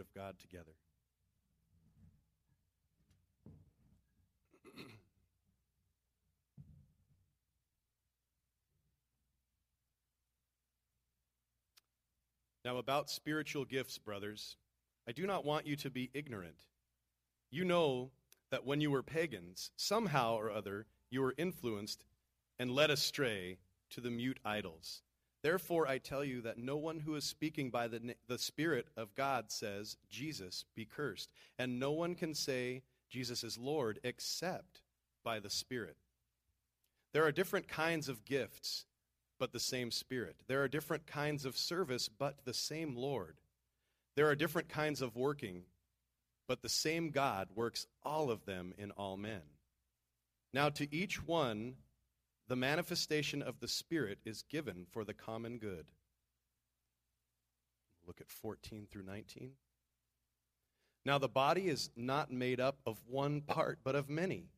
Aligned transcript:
word 0.00 0.06
of 0.06 0.14
God 0.14 0.38
together. 0.38 0.72
now, 12.64 12.78
about 12.78 13.10
spiritual 13.10 13.66
gifts, 13.66 13.98
brothers, 13.98 14.56
I 15.06 15.12
do 15.12 15.26
not 15.26 15.44
want 15.44 15.66
you 15.66 15.76
to 15.76 15.90
be 15.90 16.08
ignorant. 16.14 16.64
You 17.50 17.66
know 17.66 18.10
that 18.50 18.64
when 18.64 18.80
you 18.80 18.90
were 18.90 19.02
pagans, 19.02 19.70
somehow 19.76 20.36
or 20.36 20.50
other, 20.50 20.86
you 21.10 21.20
were 21.20 21.34
influenced 21.36 22.06
and 22.58 22.70
led 22.70 22.90
astray 22.90 23.58
to 23.90 24.00
the 24.00 24.10
mute 24.10 24.38
idols. 24.44 25.02
Therefore, 25.42 25.88
I 25.88 25.98
tell 25.98 26.24
you 26.24 26.42
that 26.42 26.58
no 26.58 26.76
one 26.76 27.00
who 27.00 27.14
is 27.14 27.24
speaking 27.24 27.70
by 27.70 27.88
the, 27.88 28.14
the 28.28 28.38
Spirit 28.38 28.88
of 28.96 29.14
God 29.14 29.50
says, 29.50 29.96
Jesus 30.08 30.64
be 30.74 30.84
cursed. 30.84 31.30
And 31.58 31.80
no 31.80 31.92
one 31.92 32.14
can 32.14 32.34
say, 32.34 32.82
Jesus 33.08 33.42
is 33.42 33.56
Lord, 33.56 33.98
except 34.04 34.82
by 35.24 35.40
the 35.40 35.50
Spirit. 35.50 35.96
There 37.12 37.24
are 37.24 37.32
different 37.32 37.68
kinds 37.68 38.08
of 38.08 38.24
gifts, 38.24 38.84
but 39.38 39.52
the 39.52 39.60
same 39.60 39.90
Spirit. 39.90 40.36
There 40.46 40.62
are 40.62 40.68
different 40.68 41.06
kinds 41.06 41.44
of 41.44 41.56
service, 41.56 42.08
but 42.08 42.44
the 42.44 42.54
same 42.54 42.94
Lord. 42.94 43.36
There 44.16 44.28
are 44.28 44.36
different 44.36 44.68
kinds 44.68 45.00
of 45.00 45.16
working, 45.16 45.62
but 46.46 46.60
the 46.60 46.68
same 46.68 47.10
God 47.10 47.48
works 47.54 47.86
all 48.02 48.30
of 48.30 48.44
them 48.44 48.74
in 48.76 48.90
all 48.92 49.16
men. 49.16 49.42
Now, 50.52 50.68
to 50.70 50.94
each 50.94 51.26
one, 51.26 51.76
the 52.50 52.56
manifestation 52.56 53.42
of 53.42 53.60
the 53.60 53.68
Spirit 53.68 54.18
is 54.24 54.42
given 54.42 54.84
for 54.90 55.04
the 55.04 55.14
common 55.14 55.58
good. 55.58 55.86
Look 58.04 58.20
at 58.20 58.28
14 58.28 58.88
through 58.90 59.04
19. 59.04 59.52
Now, 61.06 61.18
the 61.18 61.28
body 61.28 61.68
is 61.68 61.90
not 61.94 62.32
made 62.32 62.58
up 62.58 62.78
of 62.84 63.00
one 63.06 63.40
part, 63.40 63.78
but 63.84 63.94
of 63.94 64.08
many. 64.10 64.48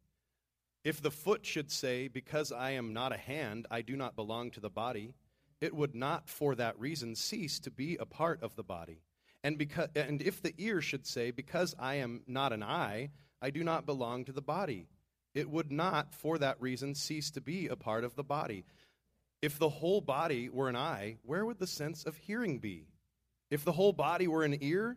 If 0.84 1.02
the 1.02 1.10
foot 1.10 1.44
should 1.44 1.70
say, 1.70 2.08
Because 2.08 2.50
I 2.50 2.70
am 2.70 2.94
not 2.94 3.12
a 3.12 3.18
hand, 3.18 3.66
I 3.70 3.82
do 3.82 3.94
not 3.94 4.16
belong 4.16 4.52
to 4.52 4.60
the 4.60 4.70
body, 4.70 5.12
it 5.60 5.74
would 5.74 5.94
not 5.94 6.30
for 6.30 6.54
that 6.54 6.80
reason 6.80 7.14
cease 7.14 7.58
to 7.60 7.70
be 7.70 7.98
a 7.98 8.06
part 8.06 8.42
of 8.42 8.56
the 8.56 8.64
body. 8.64 9.02
And, 9.44 9.58
because, 9.58 9.90
and 9.94 10.22
if 10.22 10.40
the 10.40 10.54
ear 10.56 10.80
should 10.80 11.06
say, 11.06 11.30
Because 11.30 11.74
I 11.78 11.96
am 11.96 12.22
not 12.26 12.54
an 12.54 12.62
eye, 12.62 13.10
I 13.42 13.50
do 13.50 13.62
not 13.62 13.84
belong 13.84 14.24
to 14.24 14.32
the 14.32 14.40
body, 14.40 14.88
it 15.34 15.48
would 15.48 15.72
not, 15.72 16.14
for 16.14 16.38
that 16.38 16.60
reason, 16.60 16.94
cease 16.94 17.30
to 17.32 17.40
be 17.40 17.68
a 17.68 17.76
part 17.76 18.04
of 18.04 18.16
the 18.16 18.24
body. 18.24 18.64
If 19.40 19.58
the 19.58 19.68
whole 19.68 20.00
body 20.00 20.48
were 20.48 20.68
an 20.68 20.76
eye, 20.76 21.16
where 21.22 21.44
would 21.44 21.58
the 21.58 21.66
sense 21.66 22.04
of 22.04 22.16
hearing 22.16 22.58
be? 22.58 22.86
If 23.50 23.64
the 23.64 23.72
whole 23.72 23.92
body 23.92 24.28
were 24.28 24.44
an 24.44 24.58
ear, 24.60 24.96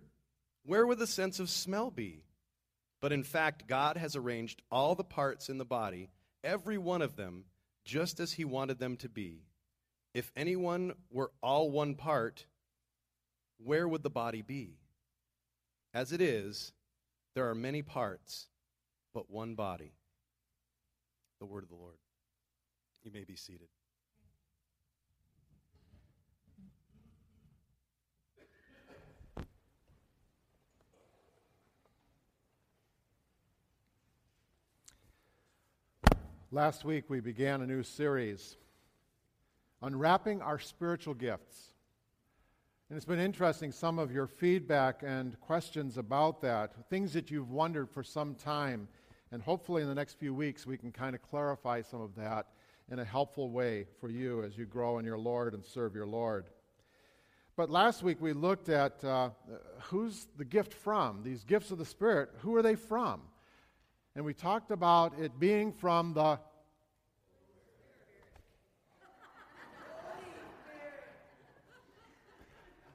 where 0.65 0.85
would 0.85 0.99
the 0.99 1.07
sense 1.07 1.39
of 1.39 1.49
smell 1.49 1.89
be? 1.89 2.23
But 3.01 3.13
in 3.13 3.23
fact, 3.23 3.67
God 3.67 3.97
has 3.97 4.15
arranged 4.15 4.61
all 4.71 4.95
the 4.95 5.03
parts 5.03 5.49
in 5.49 5.57
the 5.57 5.65
body, 5.65 6.09
every 6.43 6.77
one 6.77 7.01
of 7.01 7.15
them, 7.15 7.45
just 7.85 8.19
as 8.19 8.33
He 8.33 8.45
wanted 8.45 8.79
them 8.79 8.97
to 8.97 9.09
be. 9.09 9.43
If 10.13 10.31
anyone 10.35 10.93
were 11.11 11.31
all 11.41 11.69
one 11.71 11.95
part, 11.95 12.45
where 13.57 13.87
would 13.87 14.03
the 14.03 14.09
body 14.09 14.41
be? 14.41 14.77
As 15.93 16.11
it 16.11 16.21
is, 16.21 16.73
there 17.35 17.49
are 17.49 17.55
many 17.55 17.81
parts, 17.81 18.47
but 19.13 19.29
one 19.29 19.55
body 19.55 19.93
the 21.45 21.53
word 21.53 21.63
of 21.63 21.69
the 21.69 21.75
Lord. 21.75 21.97
You 23.03 23.11
may 23.11 23.23
be 23.23 23.35
seated. 23.35 23.67
Last 36.51 36.83
week 36.83 37.09
we 37.09 37.19
began 37.19 37.61
a 37.61 37.67
new 37.67 37.83
series, 37.83 38.57
Unwrapping 39.83 40.41
Our 40.41 40.57
Spiritual 40.57 41.13
Gifts. 41.13 41.73
And 42.89 42.97
it's 42.97 43.05
been 43.05 43.19
interesting, 43.19 43.71
some 43.71 43.99
of 43.99 44.11
your 44.11 44.25
feedback 44.25 45.03
and 45.05 45.39
questions 45.41 45.97
about 45.99 46.41
that, 46.41 46.71
things 46.89 47.13
that 47.13 47.29
you've 47.29 47.51
wondered 47.51 47.91
for 47.91 48.01
some 48.01 48.33
time 48.33 48.87
and 49.35 49.43
hopefully, 49.43 49.81
in 49.81 49.89
the 49.89 49.93
next 49.93 50.17
few 50.17 50.33
weeks, 50.33 50.65
we 50.65 50.77
can 50.77 50.93
kind 50.93 51.13
of 51.13 51.21
clarify 51.21 51.81
some 51.81 51.99
of 51.99 52.15
that 52.15 52.47
in 52.89 52.99
a 52.99 53.03
helpful 53.03 53.49
way 53.49 53.85
for 53.99 54.09
you 54.09 54.41
as 54.43 54.57
you 54.57 54.63
grow 54.63 54.97
in 54.97 55.03
your 55.03 55.17
Lord 55.17 55.53
and 55.53 55.65
serve 55.65 55.93
your 55.93 56.05
Lord. 56.05 56.45
But 57.57 57.69
last 57.69 58.01
week, 58.01 58.21
we 58.21 58.31
looked 58.31 58.69
at 58.69 59.03
uh, 59.03 59.31
who's 59.89 60.27
the 60.37 60.45
gift 60.45 60.73
from? 60.73 61.21
These 61.21 61.43
gifts 61.43 61.69
of 61.69 61.79
the 61.79 61.85
Spirit, 61.85 62.29
who 62.37 62.55
are 62.55 62.61
they 62.61 62.75
from? 62.75 63.23
And 64.15 64.23
we 64.23 64.33
talked 64.33 64.71
about 64.71 65.19
it 65.19 65.37
being 65.37 65.73
from 65.73 66.13
the 66.13 66.39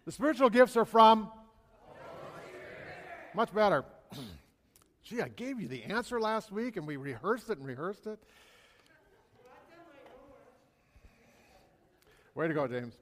The 0.07 0.13
spiritual 0.13 0.49
gifts 0.49 0.75
are 0.79 0.87
from? 0.87 1.31
Much 3.35 3.53
better. 3.53 3.85
Gee, 5.11 5.23
I 5.23 5.27
gave 5.27 5.61
you 5.61 5.67
the 5.67 5.83
answer 5.83 6.21
last 6.21 6.53
week 6.53 6.77
and 6.77 6.87
we 6.87 6.97
rehearsed 6.97 7.51
it 7.51 7.59
and 7.59 7.67
rehearsed 7.67 8.07
it. 8.07 8.21
Way 12.37 12.47
to 12.47 12.55
go, 12.55 12.69
James. 12.69 12.95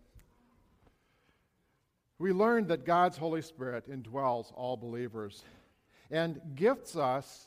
We 2.19 2.33
learned 2.33 2.69
that 2.69 2.87
God's 2.87 3.19
Holy 3.19 3.43
Spirit 3.43 3.91
indwells 3.91 4.55
all 4.55 4.75
believers 4.75 5.45
and 6.11 6.41
gifts 6.55 6.97
us 6.97 7.47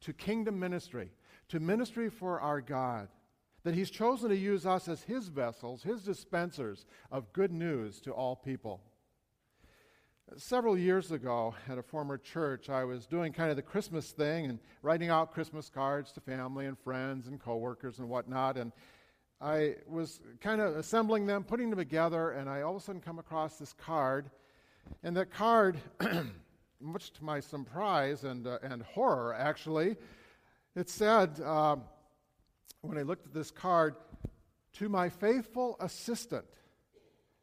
to 0.00 0.12
kingdom 0.12 0.58
ministry, 0.58 1.12
to 1.50 1.60
ministry 1.60 2.10
for 2.10 2.40
our 2.40 2.60
God. 2.60 3.06
That 3.62 3.76
He's 3.76 3.88
chosen 3.88 4.30
to 4.30 4.36
use 4.36 4.66
us 4.66 4.88
as 4.88 5.04
His 5.04 5.28
vessels, 5.28 5.84
His 5.84 6.02
dispensers 6.02 6.86
of 7.12 7.32
good 7.32 7.52
news 7.52 8.00
to 8.00 8.10
all 8.10 8.34
people. 8.34 8.80
Several 10.36 10.78
years 10.78 11.10
ago 11.10 11.54
at 11.68 11.76
a 11.76 11.82
former 11.82 12.16
church, 12.16 12.70
I 12.70 12.84
was 12.84 13.06
doing 13.06 13.32
kind 13.32 13.50
of 13.50 13.56
the 13.56 13.62
Christmas 13.62 14.12
thing 14.12 14.46
and 14.46 14.58
writing 14.80 15.10
out 15.10 15.32
Christmas 15.32 15.68
cards 15.68 16.10
to 16.12 16.20
family 16.20 16.66
and 16.66 16.78
friends 16.78 17.26
and 17.26 17.38
coworkers 17.38 17.98
and 17.98 18.08
whatnot. 18.08 18.56
And 18.56 18.72
I 19.40 19.74
was 19.86 20.20
kind 20.40 20.60
of 20.60 20.76
assembling 20.76 21.26
them, 21.26 21.44
putting 21.44 21.68
them 21.68 21.78
together, 21.78 22.30
and 22.30 22.48
I 22.48 22.62
all 22.62 22.76
of 22.76 22.80
a 22.80 22.84
sudden 22.84 23.00
come 23.00 23.18
across 23.18 23.56
this 23.56 23.74
card. 23.74 24.30
And 25.02 25.16
that 25.16 25.30
card, 25.30 25.76
much 26.80 27.12
to 27.14 27.24
my 27.24 27.40
surprise 27.40 28.24
and, 28.24 28.46
uh, 28.46 28.58
and 28.62 28.82
horror, 28.82 29.34
actually, 29.34 29.96
it 30.74 30.88
said, 30.88 31.40
uh, 31.44 31.76
when 32.80 32.96
I 32.96 33.02
looked 33.02 33.26
at 33.26 33.34
this 33.34 33.50
card, 33.50 33.96
to 34.74 34.88
my 34.88 35.08
faithful 35.08 35.76
assistant. 35.80 36.46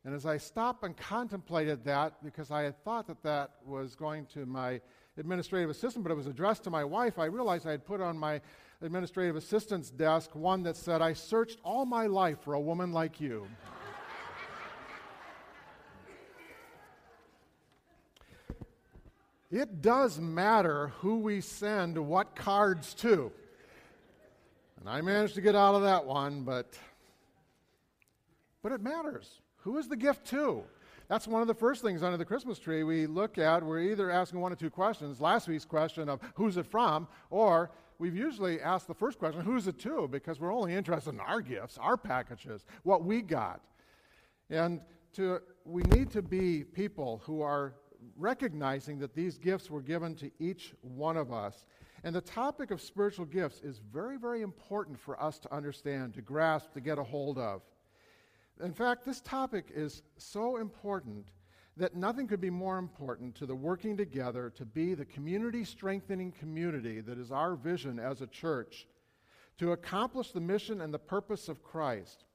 And 0.06 0.16
as 0.16 0.26
I 0.26 0.38
stopped 0.38 0.84
and 0.84 0.96
contemplated 0.96 1.84
that, 1.84 2.24
because 2.24 2.52
I 2.52 2.62
had 2.62 2.82
thought 2.84 3.08
that 3.08 3.22
that 3.24 3.52
was 3.66 3.96
going 3.96 4.26
to 4.28 4.46
my 4.46 4.80
administrative 5.18 5.70
assistant, 5.70 6.04
but 6.04 6.12
it 6.12 6.16
was 6.16 6.28
addressed 6.28 6.64
to 6.64 6.70
my 6.70 6.86
wife, 6.86 7.20
I 7.20 7.26
realized 7.26 7.68
I 7.68 7.72
had 7.72 7.86
put 7.86 8.00
on 8.00 8.18
my 8.18 8.40
administrative 8.82 9.36
assistant's 9.36 9.90
desk 9.90 10.34
one 10.34 10.64
that 10.64 10.78
said, 10.78 11.02
I 11.02 11.12
searched 11.12 11.60
all 11.64 11.86
my 11.86 12.08
life 12.08 12.40
for 12.42 12.54
a 12.54 12.62
woman 12.62 12.94
like 12.94 13.20
you. 13.20 13.46
it 19.52 19.82
does 19.82 20.20
matter 20.20 20.94
who 21.00 21.20
we 21.20 21.42
send 21.42 21.98
what 21.98 22.36
cards 22.36 22.94
to. 22.96 23.32
And 24.80 24.88
I 24.88 25.02
managed 25.02 25.36
to 25.36 25.42
get 25.42 25.56
out 25.56 25.76
of 25.76 25.82
that 25.82 26.06
one, 26.06 26.44
but 26.44 26.78
but 28.62 28.72
it 28.72 28.82
matters. 28.82 29.42
Who 29.62 29.78
is 29.78 29.88
the 29.88 29.96
gift 29.96 30.26
to? 30.28 30.64
That's 31.08 31.28
one 31.28 31.42
of 31.42 31.48
the 31.48 31.56
first 31.56 31.82
things 31.82 32.04
under 32.04 32.18
the 32.18 32.26
Christmas 32.26 32.60
tree 32.60 32.84
we 32.84 33.08
look 33.08 33.38
at. 33.38 33.64
We're 33.64 33.82
either 33.82 34.12
asking 34.12 34.40
one 34.40 34.54
or 34.54 34.56
two 34.56 34.70
questions. 34.70 35.20
Last 35.20 35.48
week's 35.48 35.66
question 35.66 36.08
of 36.08 36.20
who's 36.36 36.58
it 36.58 36.68
from, 36.68 37.08
or 37.32 37.72
we've 37.98 38.16
usually 38.16 38.62
asked 38.62 38.88
the 38.88 38.94
first 38.94 39.18
question, 39.18 39.42
who's 39.42 39.68
it 39.68 39.80
to? 39.80 40.08
Because 40.08 40.40
we're 40.40 40.54
only 40.54 40.76
interested 40.76 41.14
in 41.14 41.20
our 41.20 41.42
gifts, 41.42 41.80
our 41.80 41.98
packages, 41.98 42.64
what 42.84 43.04
we 43.04 43.22
got. 43.22 43.62
And 44.52 44.82
to, 45.14 45.42
we 45.66 45.82
need 45.84 46.12
to 46.12 46.22
be 46.22 46.64
people 46.64 47.22
who 47.26 47.42
are 47.42 47.74
recognizing 48.16 49.00
that 49.00 49.16
these 49.16 49.38
gifts 49.38 49.70
were 49.70 49.82
given 49.82 50.16
to 50.16 50.32
each 50.40 50.74
one 50.82 51.18
of 51.18 51.34
us. 51.34 51.66
And 52.04 52.16
the 52.16 52.22
topic 52.22 52.72
of 52.72 52.82
spiritual 52.82 53.26
gifts 53.26 53.62
is 53.62 53.80
very, 53.92 54.18
very 54.18 54.42
important 54.42 54.98
for 55.00 55.22
us 55.22 55.40
to 55.40 55.54
understand, 55.54 56.14
to 56.14 56.22
grasp, 56.22 56.72
to 56.74 56.82
get 56.82 56.98
a 56.98 57.04
hold 57.04 57.38
of. 57.38 57.62
In 58.64 58.74
fact, 58.74 59.06
this 59.06 59.22
topic 59.22 59.72
is 59.74 60.02
so 60.18 60.58
important 60.58 61.30
that 61.78 61.96
nothing 61.96 62.28
could 62.28 62.42
be 62.42 62.50
more 62.50 62.78
important 62.78 63.36
to 63.36 63.46
the 63.46 63.56
working 63.56 63.96
together 63.96 64.50
to 64.58 64.66
be 64.66 64.94
the 64.94 65.06
community 65.06 65.64
strengthening 65.64 66.32
community 66.34 67.00
that 67.00 67.18
is 67.18 67.32
our 67.32 67.56
vision 67.56 68.00
as 68.00 68.22
a 68.22 68.28
church 68.28 68.86
to 69.58 69.72
accomplish 69.72 70.32
the 70.32 70.42
mission 70.42 70.82
and 70.82 70.94
the 70.94 71.00
purpose 71.00 71.48
of 71.48 71.64
Christ. 71.64 72.26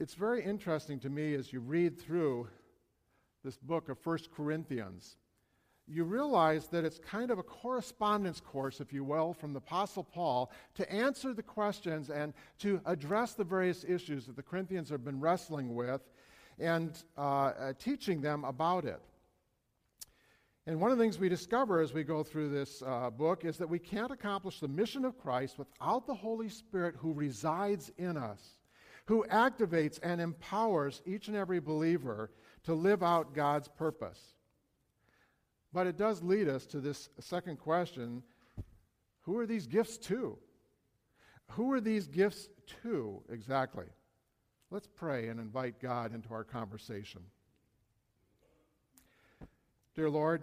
It's 0.00 0.14
very 0.14 0.42
interesting 0.42 0.98
to 1.00 1.10
me 1.10 1.34
as 1.34 1.52
you 1.52 1.60
read 1.60 2.00
through 2.00 2.48
this 3.44 3.56
book 3.56 3.88
of 3.88 3.98
1 4.04 4.18
Corinthians, 4.34 5.16
you 5.90 6.04
realize 6.04 6.68
that 6.68 6.84
it's 6.84 6.98
kind 6.98 7.30
of 7.30 7.38
a 7.38 7.42
correspondence 7.42 8.40
course, 8.40 8.80
if 8.80 8.92
you 8.92 9.02
will, 9.02 9.32
from 9.32 9.52
the 9.52 9.58
Apostle 9.58 10.04
Paul 10.04 10.52
to 10.74 10.90
answer 10.90 11.34
the 11.34 11.42
questions 11.42 12.10
and 12.10 12.32
to 12.60 12.80
address 12.86 13.34
the 13.34 13.44
various 13.44 13.84
issues 13.84 14.26
that 14.26 14.36
the 14.36 14.42
Corinthians 14.42 14.88
have 14.88 15.04
been 15.04 15.20
wrestling 15.20 15.74
with 15.74 16.02
and 16.58 17.02
uh, 17.18 17.20
uh, 17.20 17.72
teaching 17.78 18.20
them 18.20 18.44
about 18.44 18.84
it. 18.84 19.00
And 20.66 20.80
one 20.80 20.92
of 20.92 20.98
the 20.98 21.04
things 21.04 21.18
we 21.18 21.28
discover 21.28 21.80
as 21.80 21.92
we 21.92 22.04
go 22.04 22.22
through 22.22 22.50
this 22.50 22.82
uh, 22.86 23.10
book 23.10 23.44
is 23.44 23.56
that 23.58 23.68
we 23.68 23.78
can't 23.78 24.12
accomplish 24.12 24.60
the 24.60 24.68
mission 24.68 25.04
of 25.04 25.18
Christ 25.18 25.58
without 25.58 26.06
the 26.06 26.14
Holy 26.14 26.48
Spirit 26.48 26.94
who 26.98 27.12
resides 27.12 27.90
in 27.98 28.16
us, 28.16 28.58
who 29.06 29.24
activates 29.32 29.98
and 30.02 30.20
empowers 30.20 31.02
each 31.06 31.28
and 31.28 31.36
every 31.36 31.58
believer 31.58 32.30
to 32.64 32.74
live 32.74 33.02
out 33.02 33.34
God's 33.34 33.66
purpose. 33.66 34.34
But 35.72 35.86
it 35.86 35.96
does 35.96 36.22
lead 36.22 36.48
us 36.48 36.66
to 36.66 36.80
this 36.80 37.08
second 37.20 37.58
question 37.58 38.22
who 39.22 39.38
are 39.38 39.46
these 39.46 39.66
gifts 39.66 39.98
to? 39.98 40.38
Who 41.50 41.72
are 41.72 41.80
these 41.80 42.08
gifts 42.08 42.48
to 42.82 43.22
exactly? 43.30 43.86
Let's 44.70 44.88
pray 44.88 45.28
and 45.28 45.38
invite 45.38 45.80
God 45.80 46.14
into 46.14 46.32
our 46.32 46.44
conversation. 46.44 47.22
Dear 49.94 50.10
Lord, 50.10 50.42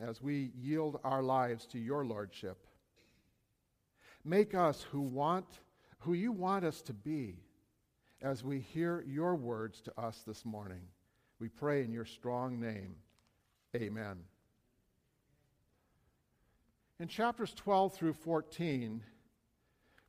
as 0.00 0.22
we 0.22 0.52
yield 0.56 1.00
our 1.04 1.22
lives 1.22 1.66
to 1.66 1.78
your 1.78 2.04
lordship, 2.04 2.66
make 4.24 4.54
us 4.54 4.82
who 4.90 5.00
want 5.00 5.46
who 6.04 6.12
you 6.12 6.32
want 6.32 6.64
us 6.66 6.82
to 6.82 6.92
be 6.92 7.38
as 8.20 8.44
we 8.44 8.60
hear 8.60 9.04
your 9.08 9.34
words 9.36 9.80
to 9.80 10.00
us 10.00 10.22
this 10.26 10.44
morning. 10.44 10.82
We 11.38 11.48
pray 11.48 11.82
in 11.82 11.92
your 11.92 12.04
strong 12.04 12.60
name. 12.60 12.96
Amen. 13.74 14.18
In 17.04 17.08
chapters 17.08 17.52
12 17.52 17.92
through 17.92 18.14
14, 18.14 19.02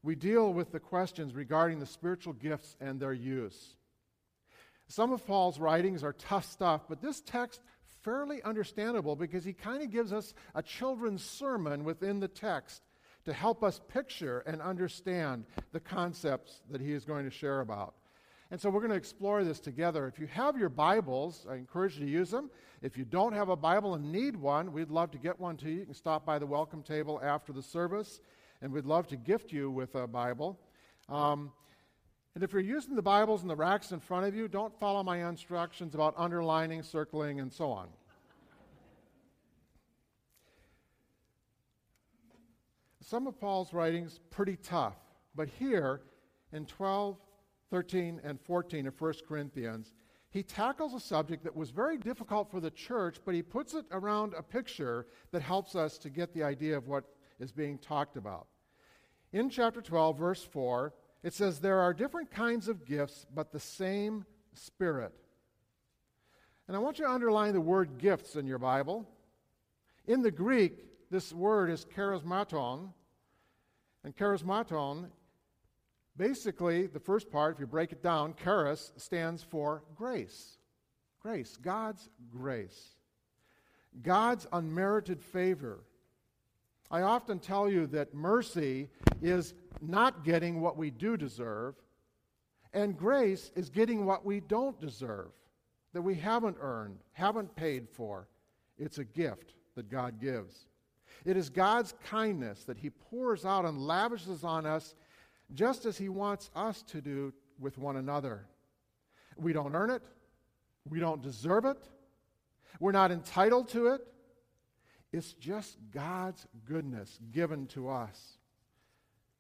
we 0.02 0.16
deal 0.16 0.54
with 0.54 0.72
the 0.72 0.80
questions 0.80 1.36
regarding 1.36 1.82
the 1.82 1.86
spiritual 1.86 2.32
gifts 2.32 2.78
and 2.80 3.02
their 3.02 3.12
use. 3.12 3.76
Some 4.88 5.12
of 5.12 5.28
Paul's 5.28 5.60
writings 5.60 6.06
are 6.06 6.14
tough 6.14 6.46
stuff, 6.46 6.84
but 6.88 7.02
this 7.02 7.20
text 7.20 7.60
fairly 8.02 8.42
understandable 8.44 9.18
because 9.18 9.44
he 9.44 9.52
kind 9.52 9.84
of 9.84 9.92
gives 9.92 10.14
us 10.14 10.34
a 10.56 10.64
children's 10.64 11.22
sermon 11.22 11.84
within 11.84 12.22
the 12.22 12.30
text 12.30 12.82
to 13.26 13.34
help 13.34 13.62
us 13.62 13.82
picture 13.90 14.40
and 14.48 14.62
understand 14.62 15.44
the 15.74 15.82
concepts 15.82 16.62
that 16.72 16.80
he 16.80 16.94
is 16.94 17.04
going 17.04 17.26
to 17.26 17.30
share 17.30 17.60
about. 17.60 17.96
And 18.56 18.62
so 18.62 18.69
we're 18.69 18.80
going 18.80 18.92
to 18.92 18.96
explore 18.96 19.44
this 19.44 19.60
together. 19.60 20.07
If 20.07 20.18
you 20.18 20.28
have 20.28 20.57
your 20.57 20.69
Bibles, 20.69 21.46
I 21.50 21.56
encourage 21.56 22.00
you 22.00 22.06
to 22.06 22.10
use 22.10 22.31
them. 22.31 22.50
If 22.81 22.98
you 22.98 23.04
don't 23.04 23.34
have 23.34 23.50
a 23.50 23.56
Bible 23.57 23.96
and 23.96 24.13
need 24.13 24.38
one, 24.38 24.72
we'd 24.72 24.90
love 24.90 25.12
to 25.12 25.18
get 25.18 25.38
one 25.38 25.57
to 25.57 25.69
you. 25.69 25.80
You 25.80 25.86
can 25.88 25.94
stop 25.94 26.25
by 26.25 26.40
the 26.40 26.46
welcome 26.46 26.81
table 26.81 27.19
after 27.22 27.52
the 27.52 27.62
service, 27.62 28.22
and 28.62 28.72
we'd 28.72 28.86
love 28.86 29.07
to 29.07 29.18
gift 29.18 29.52
you 29.52 29.69
with 29.69 29.96
a 29.96 30.07
Bible. 30.07 30.57
Um, 31.10 31.52
and 32.34 32.46
if 32.46 32.54
you're 32.54 32.62
using 32.62 32.96
the 32.96 33.02
Bibles 33.02 33.42
in 33.42 33.50
the 33.50 33.57
racks 33.57 33.92
in 33.92 34.00
front 34.00 34.25
of 34.25 34.34
you, 34.34 34.48
don't 34.48 34.74
follow 34.80 35.04
my 35.04 35.28
instructions 35.28 35.94
about 35.94 36.13
underlining, 36.16 36.81
circling, 36.81 37.42
and 37.42 37.51
so 37.51 37.69
on. 37.69 37.90
Some 43.01 43.28
of 43.28 43.38
Paul's 43.38 43.74
writings 43.74 44.22
pretty 44.30 44.56
tough, 44.56 44.96
but 45.36 45.50
here 45.50 46.00
in 46.54 46.66
12 46.66 47.18
13 47.72 48.22
and 48.24 48.40
14 48.42 48.88
of 48.88 49.00
1 49.00 49.14
Corinthians, 49.28 49.94
he 50.30 50.44
tackles 50.44 50.94
a 50.94 51.00
subject 51.00 51.44
that 51.44 51.56
was 51.56 51.70
very 51.70 51.98
difficult 51.98 52.52
for 52.52 52.60
the 52.60 52.72
church, 52.72 53.18
but 53.24 53.34
he 53.34 53.42
puts 53.42 53.74
it 53.74 53.86
around 53.92 54.34
a 54.34 54.44
picture 54.44 55.08
that 55.32 55.42
helps 55.42 55.76
us 55.76 55.98
to 56.00 56.10
get 56.10 56.34
the 56.34 56.44
idea 56.44 56.78
of 56.78 56.88
what 56.88 57.06
is 57.40 57.52
being 57.52 57.78
talked 57.78 58.18
about. 58.18 58.48
In 59.32 59.50
chapter 59.50 59.82
12, 59.82 60.18
verse 60.18 60.44
4, 60.44 60.94
it 61.24 61.34
says, 61.34 61.60
There 61.60 61.80
are 61.80 61.94
different 61.94 62.32
kinds 62.32 62.68
of 62.68 62.86
gifts, 62.86 63.26
but 63.34 63.52
the 63.52 63.60
same 63.60 64.26
Spirit. 64.54 65.14
And 66.68 66.76
I 66.76 66.80
want 66.80 67.00
you 67.00 67.06
to 67.06 67.12
underline 67.12 67.54
the 67.54 67.62
word 67.62 67.98
gifts 67.98 68.36
in 68.36 68.48
your 68.48 68.60
Bible. 68.60 69.08
In 70.08 70.22
the 70.22 70.32
Greek, 70.32 70.86
this 71.12 71.32
word 71.32 71.70
is 71.70 71.86
charismaton, 71.86 72.90
and 74.04 74.16
charismaton 74.16 75.10
Basically, 76.18 76.88
the 76.88 77.00
first 77.00 77.30
part, 77.30 77.56
if 77.56 77.60
you 77.60 77.68
break 77.68 77.92
it 77.92 78.02
down, 78.02 78.36
charis 78.42 78.94
stands 78.96 79.44
for 79.44 79.84
grace. 79.96 80.58
Grace, 81.20 81.58
God's 81.58 82.10
grace. 82.32 82.96
God's 84.02 84.48
unmerited 84.54 85.22
favor. 85.22 85.80
I 86.92 87.02
often 87.02 87.40
tell 87.40 87.70
you 87.70 87.88
that 87.88 88.14
mercy 88.14 88.90
is 89.22 89.54
not 89.82 90.24
getting 90.24 90.62
what 90.62 90.78
we 90.78 90.92
do 90.92 91.18
deserve, 91.18 91.76
and 92.74 92.98
grace 92.98 93.52
is 93.56 93.70
getting 93.70 94.06
what 94.06 94.26
we 94.26 94.40
don't 94.40 94.80
deserve, 94.80 95.32
that 95.94 96.02
we 96.02 96.16
haven't 96.16 96.58
earned, 96.60 97.00
haven't 97.14 97.56
paid 97.56 97.90
for. 97.90 98.28
It's 98.78 99.00
a 99.00 99.06
gift 99.06 99.54
that 99.76 99.90
God 99.90 100.20
gives. 100.22 100.68
It 101.26 101.38
is 101.38 101.50
God's 101.50 101.94
kindness 102.06 102.66
that 102.66 102.78
He 102.78 102.90
pours 102.90 103.46
out 103.46 103.66
and 103.66 103.80
lavishes 103.80 104.44
on 104.44 104.66
us 104.66 104.96
just 105.54 105.86
as 105.86 105.98
He 105.98 106.10
wants 106.10 106.50
us 106.56 106.82
to 106.84 107.02
do 107.02 107.34
with 107.60 107.78
one 107.78 107.98
another. 107.98 108.46
We 109.38 109.54
don't 109.54 109.76
earn 109.76 109.90
it, 109.90 110.02
we 110.90 111.00
don't 111.00 111.22
deserve 111.22 111.66
it, 111.66 111.78
we're 112.80 112.92
not 112.92 113.12
entitled 113.12 113.70
to 113.70 113.88
it. 113.88 114.02
It's 115.12 115.34
just 115.34 115.78
God's 115.94 116.46
goodness 116.66 117.20
given 117.32 117.68
to 117.68 117.90
us. 117.90 118.38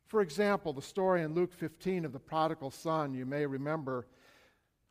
For 0.07 0.21
example, 0.21 0.71
the 0.71 0.81
story 0.81 1.23
in 1.23 1.33
Luke 1.33 1.51
15 1.53 2.05
of 2.05 2.13
the 2.13 2.19
prodigal 2.19 2.71
son, 2.71 3.13
you 3.13 3.25
may 3.25 3.45
remember, 3.45 4.07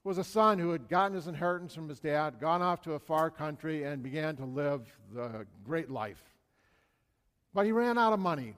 was 0.02 0.18
a 0.18 0.24
son 0.24 0.58
who 0.58 0.70
had 0.70 0.88
gotten 0.88 1.14
his 1.14 1.28
inheritance 1.28 1.74
from 1.74 1.88
his 1.88 2.00
dad, 2.00 2.38
gone 2.38 2.60
off 2.60 2.82
to 2.82 2.92
a 2.92 2.98
far 2.98 3.30
country, 3.30 3.84
and 3.84 4.02
began 4.02 4.36
to 4.36 4.44
live 4.44 4.86
the 5.14 5.46
great 5.64 5.90
life. 5.90 6.22
But 7.54 7.64
he 7.64 7.72
ran 7.72 7.96
out 7.96 8.12
of 8.12 8.18
money 8.18 8.54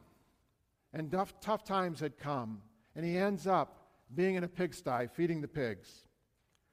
and 0.92 1.10
tough, 1.10 1.38
tough 1.40 1.64
times 1.64 2.00
had 2.00 2.18
come, 2.18 2.62
and 2.94 3.04
he 3.04 3.16
ends 3.16 3.46
up 3.46 3.88
being 4.14 4.36
in 4.36 4.44
a 4.44 4.48
pigsty 4.48 5.08
feeding 5.12 5.40
the 5.40 5.48
pigs. 5.48 6.06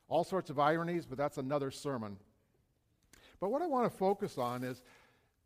All 0.08 0.24
sorts 0.24 0.50
of 0.50 0.60
ironies, 0.60 1.06
but 1.06 1.18
that's 1.18 1.38
another 1.38 1.72
sermon. 1.72 2.18
But 3.40 3.50
what 3.50 3.62
I 3.62 3.68
want 3.68 3.92
to 3.92 3.98
focus 3.98 4.38
on 4.38 4.64
is 4.64 4.84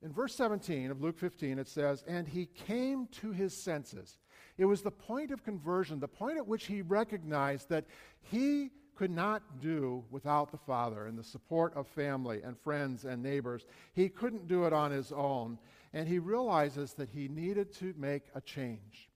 in 0.01 0.11
verse 0.11 0.35
17 0.35 0.91
of 0.91 1.01
Luke 1.01 1.17
15, 1.17 1.57
it 1.57 1.67
says, 1.67 2.03
And 2.07 2.27
he 2.27 2.45
came 2.45 3.07
to 3.21 3.31
his 3.31 3.55
senses. 3.55 4.17
It 4.57 4.65
was 4.65 4.81
the 4.81 4.91
point 4.91 5.31
of 5.31 5.43
conversion, 5.43 5.99
the 5.99 6.07
point 6.07 6.37
at 6.37 6.47
which 6.47 6.65
he 6.65 6.81
recognized 6.81 7.69
that 7.69 7.85
he 8.21 8.71
could 8.95 9.11
not 9.11 9.61
do 9.61 10.03
without 10.09 10.51
the 10.51 10.57
Father 10.57 11.05
and 11.05 11.17
the 11.17 11.23
support 11.23 11.73
of 11.75 11.87
family 11.87 12.41
and 12.43 12.57
friends 12.57 13.05
and 13.05 13.21
neighbors. 13.21 13.65
He 13.93 14.09
couldn't 14.09 14.47
do 14.47 14.65
it 14.65 14.73
on 14.73 14.91
his 14.91 15.11
own 15.11 15.59
and 15.93 16.07
he 16.07 16.19
realizes 16.19 16.93
that 16.93 17.09
he 17.09 17.27
needed 17.27 17.73
to 17.73 17.93
make 17.97 18.23
a 18.35 18.41
change. 18.41 19.09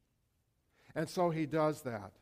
And 0.96 1.10
so 1.10 1.30
he 1.30 1.46
does 1.46 1.82
that. 1.84 2.14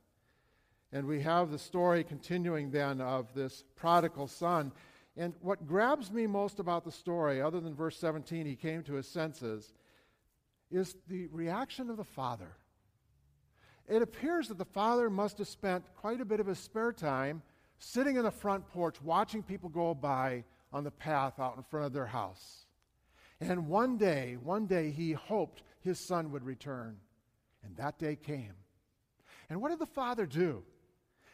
And 0.91 1.06
we 1.06 1.22
have 1.22 1.51
the 1.51 1.60
story 1.60 2.03
continuing 2.03 2.72
then 2.72 3.00
of 3.00 3.34
this 3.34 3.63
prodigal 3.75 4.27
son. 4.27 4.72
And 5.15 5.34
what 5.41 5.68
grabs 5.68 6.12
me 6.12 6.25
most 6.27 6.60
about 6.60 6.84
the 6.84 6.91
story, 6.91 7.41
other 7.41 7.60
than 7.60 7.75
verse 7.75 7.98
17, 7.98 8.46
he 8.46 8.56
came 8.56 8.84
to 8.84 8.94
his 8.94 9.08
senses, 9.08 9.74
is 10.72 10.96
the 11.08 11.27
reaction 11.27 11.89
of 11.89 11.98
the 11.98 12.03
father. 12.03 12.56
It 13.88 14.01
appears 14.01 14.48
that 14.48 14.58
the 14.58 14.65
father 14.65 15.10
must 15.10 15.39
have 15.39 15.48
spent 15.48 15.84
quite 15.96 16.22
a 16.22 16.25
bit 16.25 16.39
of 16.39 16.48
his 16.48 16.60
spare 16.60 16.94
time 16.94 17.41
sitting 17.79 18.18
in 18.18 18.24
the 18.24 18.32
front 18.32 18.68
porch 18.68 19.01
watching 19.01 19.41
people 19.41 19.70
go 19.70 19.96
by 19.96 20.44
on 20.72 20.84
the 20.84 20.91
path 20.91 21.39
out 21.39 21.58
in 21.58 21.63
front 21.63 21.88
of 21.88 21.94
their 21.94 22.06
house. 22.06 22.65
And 23.41 23.67
one 23.67 23.98
day, 23.98 24.38
one 24.41 24.65
day, 24.65 24.91
he 24.91 25.13
hoped 25.13 25.63
his 25.81 26.00
son 26.00 26.31
would 26.31 26.43
return. 26.43 26.98
And 27.63 27.75
that 27.77 27.98
day 27.98 28.15
came. 28.15 28.53
And 29.50 29.62
what 29.62 29.69
did 29.69 29.79
the 29.79 29.86
father 29.86 30.25
do? 30.25 30.63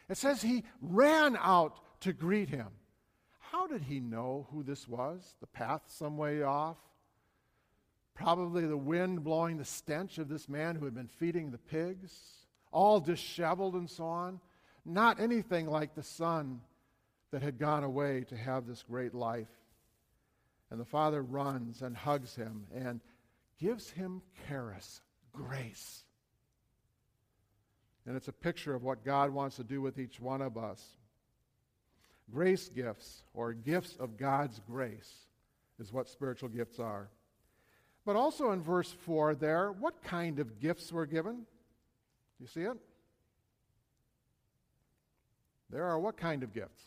It 0.08 0.16
says 0.16 0.40
he 0.40 0.64
ran 0.80 1.36
out 1.40 1.80
to 2.00 2.12
greet 2.12 2.48
him. 2.48 2.68
How 3.38 3.66
did 3.66 3.82
he 3.82 4.00
know 4.00 4.46
who 4.50 4.62
this 4.62 4.88
was? 4.88 5.34
The 5.40 5.46
path 5.46 5.82
some 5.86 6.16
way 6.16 6.42
off? 6.42 6.78
Probably 8.14 8.66
the 8.66 8.76
wind 8.76 9.24
blowing 9.24 9.58
the 9.58 9.64
stench 9.64 10.18
of 10.18 10.28
this 10.28 10.48
man 10.48 10.76
who 10.76 10.84
had 10.84 10.94
been 10.94 11.08
feeding 11.08 11.50
the 11.50 11.58
pigs, 11.58 12.12
all 12.72 12.98
disheveled 12.98 13.74
and 13.74 13.90
so 13.90 14.04
on. 14.04 14.40
Not 14.84 15.20
anything 15.20 15.68
like 15.68 15.94
the 15.94 16.02
son 16.02 16.60
that 17.30 17.42
had 17.42 17.58
gone 17.58 17.84
away 17.84 18.24
to 18.28 18.36
have 18.36 18.66
this 18.66 18.82
great 18.82 19.14
life. 19.14 19.48
And 20.70 20.80
the 20.80 20.84
father 20.84 21.22
runs 21.22 21.82
and 21.82 21.96
hugs 21.96 22.34
him 22.34 22.66
and 22.74 23.00
gives 23.60 23.90
him 23.90 24.22
charis, 24.48 25.00
grace. 25.32 26.04
And 28.06 28.16
it's 28.16 28.28
a 28.28 28.32
picture 28.32 28.74
of 28.74 28.82
what 28.82 29.04
God 29.04 29.30
wants 29.30 29.56
to 29.56 29.64
do 29.64 29.80
with 29.80 29.98
each 29.98 30.20
one 30.20 30.42
of 30.42 30.56
us. 30.56 30.82
Grace 32.32 32.68
gifts, 32.68 33.22
or 33.34 33.52
gifts 33.52 33.96
of 34.00 34.16
God's 34.16 34.60
grace, 34.68 35.12
is 35.78 35.92
what 35.92 36.08
spiritual 36.08 36.48
gifts 36.48 36.80
are. 36.80 37.08
But 38.04 38.16
also 38.16 38.50
in 38.50 38.62
verse 38.62 38.90
4 38.90 39.34
there, 39.34 39.70
what 39.70 40.02
kind 40.02 40.38
of 40.38 40.60
gifts 40.60 40.92
were 40.92 41.06
given? 41.06 41.34
Do 41.36 41.44
you 42.40 42.46
see 42.46 42.62
it? 42.62 42.76
There 45.70 45.84
are 45.84 45.98
what 45.98 46.16
kind 46.16 46.42
of 46.42 46.52
gifts? 46.52 46.82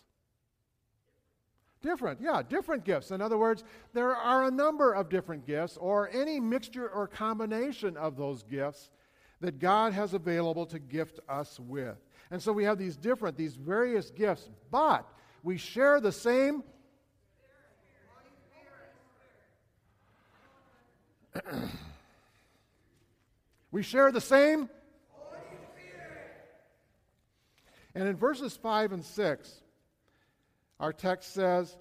Different, 1.81 2.19
yeah, 2.21 2.41
different 2.48 2.83
gifts. 2.83 3.12
In 3.12 3.21
other 3.21 3.38
words, 3.38 3.63
there 3.93 4.13
are 4.13 4.43
a 4.43 4.51
number 4.51 4.91
of 4.91 5.07
different 5.07 5.45
gifts, 5.45 5.77
or 5.77 6.09
any 6.09 6.39
mixture 6.39 6.89
or 6.89 7.07
combination 7.07 7.95
of 7.95 8.17
those 8.17 8.43
gifts 8.43 8.89
that 9.39 9.59
God 9.59 9.93
has 9.93 10.13
available 10.13 10.65
to 10.65 10.79
gift 10.79 11.21
us 11.29 11.57
with. 11.59 11.95
And 12.31 12.43
so 12.43 12.51
we 12.51 12.65
have 12.65 12.77
these 12.77 12.98
different, 12.98 13.38
these 13.38 13.55
various 13.55 14.12
gifts, 14.12 14.50
but 14.69 15.07
we 15.41 15.57
share 15.57 16.01
the 16.01 16.12
same. 16.12 16.63
we 23.71 23.83
share 23.83 24.12
the 24.12 24.19
same. 24.19 24.69
And 27.95 28.07
in 28.07 28.17
verses 28.17 28.55
5 28.55 28.91
and 28.91 29.03
6, 29.03 29.62
our 30.79 30.93
text 30.93 31.33
says, 31.33 31.77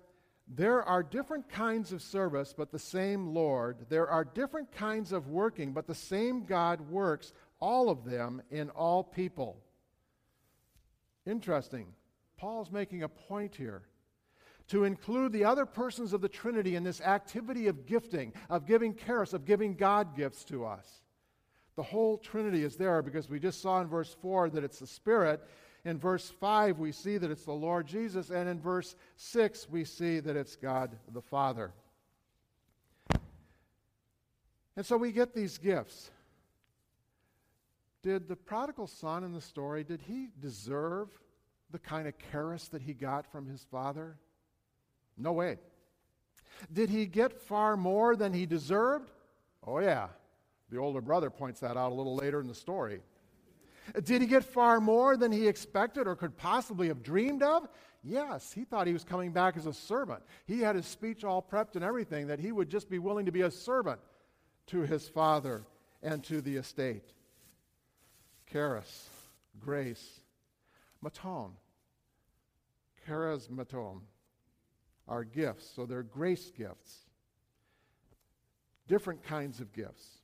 There 0.48 0.82
are 0.82 1.02
different 1.02 1.48
kinds 1.48 1.92
of 1.92 2.02
service, 2.02 2.54
but 2.56 2.70
the 2.70 2.78
same 2.78 3.28
Lord. 3.28 3.86
There 3.88 4.08
are 4.08 4.24
different 4.24 4.72
kinds 4.72 5.12
of 5.12 5.28
working, 5.28 5.72
but 5.72 5.86
the 5.86 5.94
same 5.94 6.44
God 6.44 6.80
works 6.80 7.32
all 7.60 7.90
of 7.90 8.04
them 8.04 8.42
in 8.50 8.70
all 8.70 9.02
people. 9.02 9.62
Interesting. 11.26 11.86
Paul's 12.36 12.70
making 12.70 13.02
a 13.02 13.08
point 13.08 13.54
here 13.54 13.82
to 14.68 14.84
include 14.84 15.32
the 15.32 15.44
other 15.44 15.66
persons 15.66 16.12
of 16.12 16.20
the 16.20 16.28
Trinity 16.28 16.76
in 16.76 16.84
this 16.84 17.00
activity 17.00 17.66
of 17.66 17.86
gifting, 17.86 18.32
of 18.48 18.66
giving 18.66 18.94
charis, 18.94 19.32
of 19.32 19.44
giving 19.44 19.74
God 19.74 20.16
gifts 20.16 20.44
to 20.44 20.64
us. 20.64 21.02
The 21.76 21.82
whole 21.82 22.18
Trinity 22.18 22.64
is 22.64 22.76
there 22.76 23.02
because 23.02 23.28
we 23.28 23.38
just 23.38 23.62
saw 23.62 23.80
in 23.80 23.88
verse 23.88 24.14
4 24.20 24.50
that 24.50 24.64
it's 24.64 24.80
the 24.80 24.86
Spirit 24.86 25.42
in 25.88 25.98
verse 25.98 26.28
5, 26.28 26.78
we 26.78 26.92
see 26.92 27.16
that 27.16 27.30
it's 27.30 27.44
the 27.44 27.52
Lord 27.52 27.86
Jesus. 27.86 28.28
And 28.28 28.46
in 28.46 28.60
verse 28.60 28.94
6, 29.16 29.70
we 29.70 29.84
see 29.84 30.20
that 30.20 30.36
it's 30.36 30.54
God 30.54 30.94
the 31.12 31.22
Father. 31.22 31.72
And 34.76 34.84
so 34.84 34.98
we 34.98 35.12
get 35.12 35.34
these 35.34 35.56
gifts. 35.56 36.10
Did 38.02 38.28
the 38.28 38.36
prodigal 38.36 38.86
son 38.86 39.24
in 39.24 39.32
the 39.32 39.40
story, 39.40 39.82
did 39.82 40.02
he 40.06 40.28
deserve 40.40 41.08
the 41.70 41.78
kind 41.78 42.06
of 42.06 42.14
charis 42.30 42.68
that 42.68 42.82
he 42.82 42.92
got 42.92 43.30
from 43.32 43.46
his 43.46 43.64
father? 43.70 44.16
No 45.16 45.32
way. 45.32 45.56
Did 46.72 46.90
he 46.90 47.06
get 47.06 47.32
far 47.32 47.76
more 47.76 48.14
than 48.14 48.32
he 48.34 48.46
deserved? 48.46 49.10
Oh, 49.66 49.80
yeah. 49.80 50.08
The 50.70 50.76
older 50.76 51.00
brother 51.00 51.30
points 51.30 51.60
that 51.60 51.76
out 51.76 51.92
a 51.92 51.94
little 51.94 52.14
later 52.14 52.40
in 52.40 52.46
the 52.46 52.54
story. 52.54 53.00
Did 54.04 54.20
he 54.20 54.26
get 54.26 54.44
far 54.44 54.80
more 54.80 55.16
than 55.16 55.32
he 55.32 55.48
expected 55.48 56.06
or 56.06 56.16
could 56.16 56.36
possibly 56.36 56.88
have 56.88 57.02
dreamed 57.02 57.42
of? 57.42 57.68
Yes, 58.04 58.52
he 58.52 58.64
thought 58.64 58.86
he 58.86 58.92
was 58.92 59.04
coming 59.04 59.32
back 59.32 59.56
as 59.56 59.66
a 59.66 59.72
servant. 59.72 60.22
He 60.46 60.60
had 60.60 60.76
his 60.76 60.86
speech 60.86 61.24
all 61.24 61.42
prepped 61.42 61.74
and 61.74 61.84
everything, 61.84 62.28
that 62.28 62.38
he 62.38 62.52
would 62.52 62.70
just 62.70 62.88
be 62.88 62.98
willing 62.98 63.26
to 63.26 63.32
be 63.32 63.42
a 63.42 63.50
servant 63.50 64.00
to 64.68 64.82
his 64.82 65.08
father 65.08 65.64
and 66.02 66.22
to 66.24 66.40
the 66.40 66.56
estate. 66.56 67.12
Charis, 68.50 69.08
grace, 69.60 70.20
maton, 71.04 71.50
charismaton 73.06 74.00
are 75.06 75.24
gifts, 75.24 75.68
so 75.74 75.86
they're 75.86 76.02
grace 76.02 76.50
gifts. 76.50 76.98
Different 78.86 79.22
kinds 79.22 79.60
of 79.60 79.72
gifts. 79.72 80.17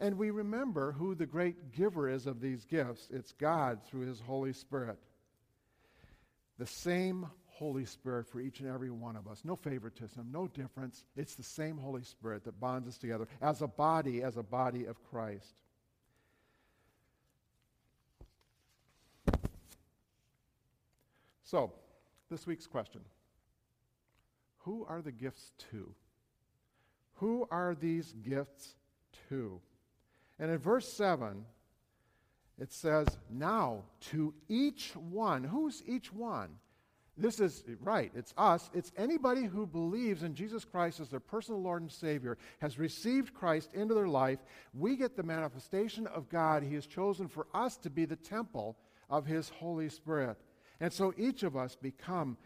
And 0.00 0.18
we 0.18 0.30
remember 0.30 0.92
who 0.92 1.14
the 1.14 1.26
great 1.26 1.72
giver 1.72 2.08
is 2.08 2.26
of 2.26 2.40
these 2.40 2.64
gifts. 2.64 3.08
It's 3.12 3.32
God 3.32 3.80
through 3.84 4.06
his 4.06 4.20
Holy 4.20 4.52
Spirit. 4.52 4.98
The 6.58 6.66
same 6.66 7.26
Holy 7.46 7.84
Spirit 7.84 8.26
for 8.26 8.40
each 8.40 8.60
and 8.60 8.68
every 8.68 8.90
one 8.90 9.16
of 9.16 9.28
us. 9.28 9.42
No 9.44 9.54
favoritism, 9.54 10.28
no 10.32 10.48
difference. 10.48 11.04
It's 11.16 11.36
the 11.36 11.44
same 11.44 11.78
Holy 11.78 12.02
Spirit 12.02 12.44
that 12.44 12.58
bonds 12.58 12.88
us 12.88 12.98
together 12.98 13.28
as 13.40 13.62
a 13.62 13.68
body, 13.68 14.22
as 14.22 14.36
a 14.36 14.42
body 14.42 14.86
of 14.86 15.02
Christ. 15.10 15.54
So, 21.44 21.72
this 22.30 22.46
week's 22.46 22.66
question 22.66 23.02
Who 24.58 24.84
are 24.88 25.00
the 25.00 25.12
gifts 25.12 25.52
to? 25.70 25.94
Who 27.18 27.46
are 27.50 27.76
these 27.76 28.12
gifts 28.12 28.74
to? 29.28 29.60
And 30.38 30.50
in 30.50 30.58
verse 30.58 30.92
7, 30.92 31.44
it 32.60 32.72
says, 32.72 33.06
Now 33.30 33.84
to 34.12 34.34
each 34.48 34.94
one. 34.96 35.44
Who's 35.44 35.82
each 35.86 36.12
one? 36.12 36.50
This 37.16 37.38
is 37.38 37.62
right, 37.80 38.10
it's 38.16 38.34
us. 38.36 38.70
It's 38.74 38.90
anybody 38.96 39.44
who 39.44 39.66
believes 39.66 40.24
in 40.24 40.34
Jesus 40.34 40.64
Christ 40.64 40.98
as 40.98 41.08
their 41.08 41.20
personal 41.20 41.62
Lord 41.62 41.82
and 41.82 41.92
Savior, 41.92 42.36
has 42.60 42.76
received 42.76 43.34
Christ 43.34 43.72
into 43.72 43.94
their 43.94 44.08
life. 44.08 44.40
We 44.72 44.96
get 44.96 45.16
the 45.16 45.22
manifestation 45.22 46.08
of 46.08 46.28
God. 46.28 46.64
He 46.64 46.74
has 46.74 46.86
chosen 46.86 47.28
for 47.28 47.46
us 47.54 47.76
to 47.78 47.90
be 47.90 48.04
the 48.04 48.16
temple 48.16 48.76
of 49.08 49.26
His 49.26 49.48
Holy 49.48 49.88
Spirit. 49.88 50.38
And 50.80 50.92
so 50.92 51.14
each 51.16 51.44
of 51.44 51.56
us 51.56 51.76
become 51.76 52.36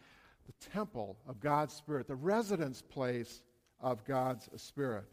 the 0.46 0.70
temple 0.70 1.16
of 1.26 1.40
God's 1.40 1.72
Spirit, 1.72 2.06
the 2.06 2.14
residence 2.14 2.82
place 2.82 3.42
of 3.80 4.04
God's 4.04 4.50
Spirit. 4.56 5.04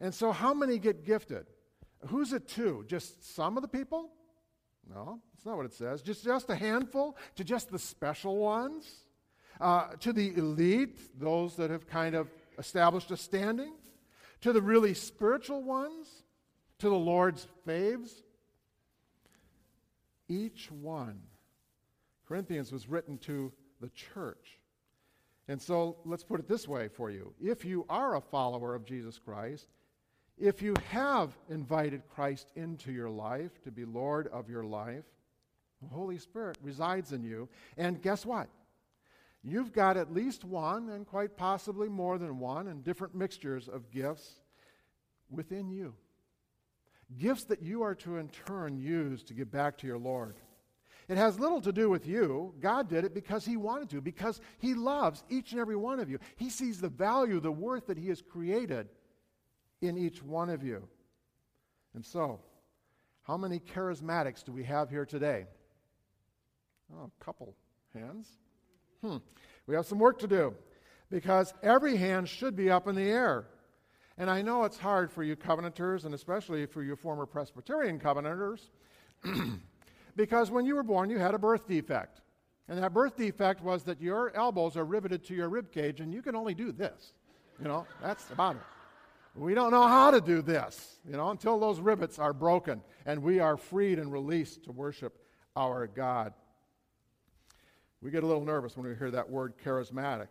And 0.00 0.14
so, 0.14 0.32
how 0.32 0.54
many 0.54 0.78
get 0.78 1.04
gifted? 1.04 1.46
Who's 2.08 2.32
it 2.32 2.48
to? 2.50 2.84
Just 2.86 3.34
some 3.34 3.56
of 3.56 3.62
the 3.62 3.68
people? 3.68 4.10
No, 4.88 5.20
that's 5.34 5.44
not 5.44 5.56
what 5.56 5.66
it 5.66 5.74
says. 5.74 6.02
Just, 6.02 6.24
just 6.24 6.48
a 6.50 6.54
handful? 6.54 7.16
To 7.36 7.44
just 7.44 7.70
the 7.70 7.78
special 7.78 8.36
ones? 8.36 8.86
Uh, 9.60 9.88
to 10.00 10.12
the 10.12 10.36
elite, 10.36 11.18
those 11.18 11.56
that 11.56 11.70
have 11.70 11.86
kind 11.86 12.14
of 12.14 12.28
established 12.58 13.10
a 13.10 13.16
standing? 13.16 13.74
To 14.42 14.52
the 14.52 14.62
really 14.62 14.94
spiritual 14.94 15.62
ones? 15.62 16.08
To 16.78 16.88
the 16.88 16.96
Lord's 16.96 17.46
faves? 17.66 18.22
Each 20.28 20.70
one. 20.70 21.20
Corinthians 22.28 22.72
was 22.72 22.88
written 22.88 23.18
to 23.18 23.52
the 23.80 23.88
church. 23.90 24.58
And 25.48 25.60
so 25.62 25.98
let's 26.04 26.24
put 26.24 26.40
it 26.40 26.48
this 26.48 26.66
way 26.66 26.88
for 26.88 27.10
you. 27.10 27.32
If 27.40 27.64
you 27.64 27.86
are 27.88 28.16
a 28.16 28.20
follower 28.20 28.74
of 28.74 28.84
Jesus 28.84 29.18
Christ, 29.18 29.68
if 30.38 30.60
you 30.60 30.74
have 30.90 31.36
invited 31.48 32.02
Christ 32.08 32.50
into 32.56 32.92
your 32.92 33.08
life 33.08 33.62
to 33.62 33.70
be 33.70 33.84
Lord 33.84 34.26
of 34.28 34.50
your 34.50 34.64
life, 34.64 35.04
the 35.80 35.88
Holy 35.88 36.18
Spirit 36.18 36.58
resides 36.62 37.12
in 37.12 37.22
you. 37.22 37.48
And 37.76 38.00
guess 38.02 38.26
what? 38.26 38.48
You've 39.42 39.72
got 39.72 39.96
at 39.96 40.12
least 40.12 40.44
one, 40.44 40.90
and 40.90 41.06
quite 41.06 41.36
possibly 41.36 41.88
more 41.88 42.18
than 42.18 42.38
one, 42.38 42.66
and 42.66 42.82
different 42.82 43.14
mixtures 43.14 43.68
of 43.68 43.90
gifts 43.90 44.40
within 45.30 45.70
you. 45.70 45.94
Gifts 47.16 47.44
that 47.44 47.62
you 47.62 47.82
are 47.82 47.94
to 47.94 48.16
in 48.16 48.28
turn 48.28 48.76
use 48.76 49.22
to 49.24 49.34
give 49.34 49.50
back 49.50 49.78
to 49.78 49.86
your 49.86 49.98
Lord. 49.98 50.34
It 51.08 51.16
has 51.16 51.38
little 51.38 51.60
to 51.60 51.72
do 51.72 51.88
with 51.88 52.06
you. 52.06 52.52
God 52.60 52.88
did 52.88 53.04
it 53.04 53.14
because 53.14 53.44
He 53.44 53.56
wanted 53.56 53.88
to, 53.90 54.00
because 54.00 54.40
He 54.58 54.74
loves 54.74 55.22
each 55.30 55.52
and 55.52 55.60
every 55.60 55.76
one 55.76 56.00
of 56.00 56.10
you. 56.10 56.18
He 56.34 56.50
sees 56.50 56.80
the 56.80 56.88
value, 56.88 57.38
the 57.38 57.52
worth 57.52 57.86
that 57.86 57.98
He 57.98 58.08
has 58.08 58.20
created 58.20 58.88
in 59.80 59.96
each 59.98 60.22
one 60.22 60.50
of 60.50 60.62
you. 60.62 60.86
And 61.94 62.04
so, 62.04 62.40
how 63.22 63.36
many 63.36 63.58
charismatics 63.58 64.44
do 64.44 64.52
we 64.52 64.64
have 64.64 64.90
here 64.90 65.04
today? 65.04 65.46
Oh, 66.94 67.10
a 67.20 67.24
couple 67.24 67.54
hands. 67.94 68.28
Hmm. 69.02 69.16
We 69.66 69.74
have 69.74 69.86
some 69.86 69.98
work 69.98 70.18
to 70.20 70.26
do 70.26 70.54
because 71.10 71.52
every 71.62 71.96
hand 71.96 72.28
should 72.28 72.56
be 72.56 72.70
up 72.70 72.86
in 72.86 72.94
the 72.94 73.02
air. 73.02 73.46
And 74.18 74.30
I 74.30 74.42
know 74.42 74.64
it's 74.64 74.78
hard 74.78 75.12
for 75.12 75.22
you 75.22 75.36
covenanters, 75.36 76.04
and 76.04 76.14
especially 76.14 76.64
for 76.66 76.82
you 76.82 76.96
former 76.96 77.26
Presbyterian 77.26 77.98
covenanters, 77.98 78.70
because 80.16 80.50
when 80.50 80.64
you 80.64 80.74
were 80.74 80.82
born, 80.82 81.10
you 81.10 81.18
had 81.18 81.34
a 81.34 81.38
birth 81.38 81.68
defect. 81.68 82.22
And 82.68 82.82
that 82.82 82.94
birth 82.94 83.16
defect 83.16 83.62
was 83.62 83.82
that 83.84 84.00
your 84.00 84.34
elbows 84.34 84.76
are 84.76 84.84
riveted 84.84 85.24
to 85.24 85.34
your 85.34 85.48
rib 85.48 85.70
cage, 85.70 86.00
and 86.00 86.14
you 86.14 86.22
can 86.22 86.34
only 86.34 86.54
do 86.54 86.72
this. 86.72 87.12
You 87.60 87.68
know, 87.68 87.86
that's 88.02 88.30
about 88.30 88.56
it. 88.56 88.62
We 89.36 89.52
don't 89.52 89.70
know 89.70 89.86
how 89.86 90.10
to 90.12 90.20
do 90.20 90.40
this, 90.40 90.96
you 91.04 91.12
know, 91.12 91.30
until 91.30 91.60
those 91.60 91.78
rivets 91.78 92.18
are 92.18 92.32
broken 92.32 92.80
and 93.04 93.22
we 93.22 93.38
are 93.38 93.58
freed 93.58 93.98
and 93.98 94.10
released 94.10 94.64
to 94.64 94.72
worship 94.72 95.18
our 95.54 95.86
God. 95.86 96.32
We 98.00 98.10
get 98.10 98.22
a 98.22 98.26
little 98.26 98.44
nervous 98.44 98.76
when 98.76 98.88
we 98.88 98.94
hear 98.94 99.10
that 99.10 99.28
word 99.28 99.54
charismatic. 99.62 100.28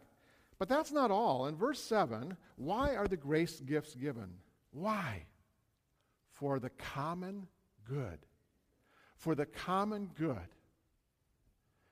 But 0.58 0.70
that's 0.70 0.92
not 0.92 1.12
all. 1.12 1.46
In 1.46 1.56
verse 1.56 1.80
7, 1.80 2.36
why 2.56 2.96
are 2.96 3.08
the 3.08 3.18
grace 3.18 3.60
gifts 3.60 3.94
given? 3.94 4.30
Why? 4.72 5.26
For 6.32 6.60
the 6.60 6.70
common 6.70 7.48
good. 7.88 8.20
For 9.18 9.36
the 9.36 9.46
common 9.46 10.10
good. 10.18 10.48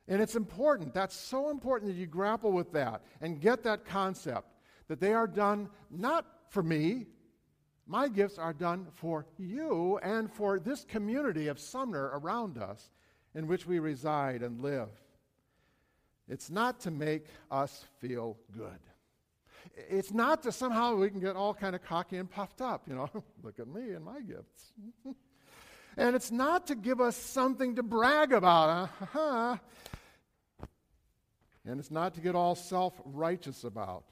And 0.07 0.21
it's 0.21 0.35
important. 0.35 0.93
That's 0.93 1.15
so 1.15 1.49
important 1.49 1.91
that 1.91 1.99
you 1.99 2.07
grapple 2.07 2.51
with 2.51 2.71
that 2.73 3.03
and 3.21 3.39
get 3.39 3.63
that 3.63 3.85
concept 3.85 4.47
that 4.87 4.99
they 4.99 5.13
are 5.13 5.27
done 5.27 5.69
not 5.89 6.25
for 6.53 6.63
me. 6.63 7.07
My 7.85 8.07
gifts 8.07 8.37
are 8.37 8.53
done 8.53 8.87
for 8.93 9.25
you 9.37 9.99
and 10.01 10.31
for 10.31 10.59
this 10.59 10.85
community 10.85 11.47
of 11.47 11.59
Sumner 11.59 12.11
around 12.13 12.57
us 12.57 12.91
in 13.35 13.47
which 13.47 13.65
we 13.65 13.79
reside 13.79 14.41
and 14.41 14.61
live. 14.61 14.89
It's 16.29 16.49
not 16.49 16.79
to 16.81 16.91
make 16.91 17.25
us 17.51 17.85
feel 17.99 18.37
good. 18.55 18.79
It's 19.75 20.13
not 20.13 20.43
to 20.43 20.51
somehow 20.51 20.95
we 20.95 21.09
can 21.09 21.19
get 21.19 21.35
all 21.35 21.53
kind 21.53 21.75
of 21.75 21.83
cocky 21.83 22.17
and 22.17 22.29
puffed 22.29 22.61
up, 22.61 22.83
you 22.87 22.95
know, 22.95 23.09
look 23.43 23.59
at 23.59 23.67
me 23.67 23.91
and 23.91 24.05
my 24.05 24.21
gifts. 24.21 24.71
and 25.97 26.15
it's 26.15 26.31
not 26.31 26.67
to 26.67 26.75
give 26.75 27.01
us 27.01 27.17
something 27.17 27.75
to 27.75 27.83
brag 27.83 28.31
about. 28.31 28.89
Uh-huh. 29.01 29.57
And 31.65 31.79
it's 31.79 31.91
not 31.91 32.13
to 32.15 32.21
get 32.21 32.35
all 32.35 32.55
self 32.55 32.93
righteous 33.05 33.63
about. 33.63 34.03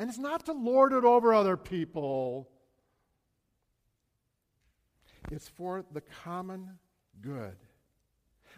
And 0.00 0.08
it's 0.08 0.18
not 0.18 0.46
to 0.46 0.52
lord 0.54 0.94
it 0.94 1.04
over 1.04 1.34
other 1.34 1.58
people. 1.58 2.48
It's 5.30 5.46
for 5.46 5.84
the 5.92 6.00
common 6.24 6.78
good. 7.20 7.54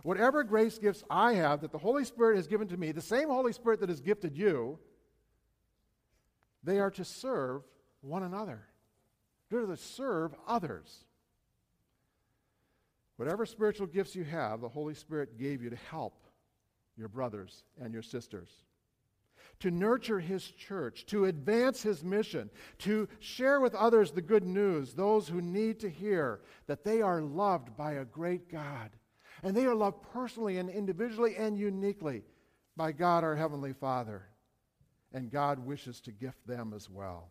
Whatever 0.05 0.45
grace 0.45 0.79
gifts 0.79 1.03
I 1.11 1.33
have 1.33 1.63
that 1.63 1.73
the 1.73 1.79
Holy 1.79 2.05
Spirit 2.05 2.37
has 2.37 2.47
given 2.47 2.69
to 2.69 2.77
me, 2.77 2.93
the 2.93 3.03
same 3.03 3.29
Holy 3.29 3.53
Spirit 3.53 3.81
that 3.81 3.89
has 3.89 4.01
gifted 4.01 4.37
you, 4.37 4.79
they 6.63 6.79
are 6.79 6.93
to 6.93 7.05
serve 7.05 7.63
one 8.03 8.23
another. 8.23 8.63
They're 9.51 9.67
to 9.67 9.77
serve 9.77 10.37
others. 10.47 11.07
Whatever 13.17 13.47
spiritual 13.47 13.89
gifts 13.89 14.15
you 14.15 14.23
have, 14.23 14.61
the 14.61 14.69
Holy 14.69 14.95
Spirit 14.95 15.37
gave 15.41 15.61
you 15.61 15.71
to 15.71 15.77
help 15.91 16.25
your 16.97 17.09
brothers 17.09 17.65
and 17.83 17.93
your 17.93 18.03
sisters. 18.03 18.49
To 19.62 19.71
nurture 19.71 20.21
his 20.21 20.45
church, 20.45 21.07
to 21.07 21.25
advance 21.25 21.83
his 21.83 22.04
mission, 22.04 22.50
to 22.78 23.09
share 23.19 23.61
with 23.61 23.75
others 23.75 24.12
the 24.12 24.23
good 24.23 24.45
news, 24.45 24.95
those 24.95 25.28
who 25.28 25.40
need 25.40 25.81
to 25.81 25.90
hear 25.90 26.40
that 26.66 26.85
they 26.85 27.02
are 27.02 27.21
loved 27.21 27.76
by 27.76 27.95
a 27.95 28.04
great 28.04 28.49
God 28.49 28.90
and 29.42 29.57
they 29.57 29.66
are 29.66 29.75
loved 29.75 30.02
personally 30.12 30.59
and 30.59 30.71
individually 30.71 31.35
and 31.37 31.59
uniquely 31.59 32.23
by 32.76 32.92
God 32.92 33.25
our 33.25 33.35
Heavenly 33.35 33.73
Father. 33.73 34.23
And 35.12 35.31
God 35.31 35.59
wishes 35.59 36.00
to 36.02 36.12
gift 36.12 36.47
them 36.47 36.73
as 36.75 36.88
well. 36.88 37.31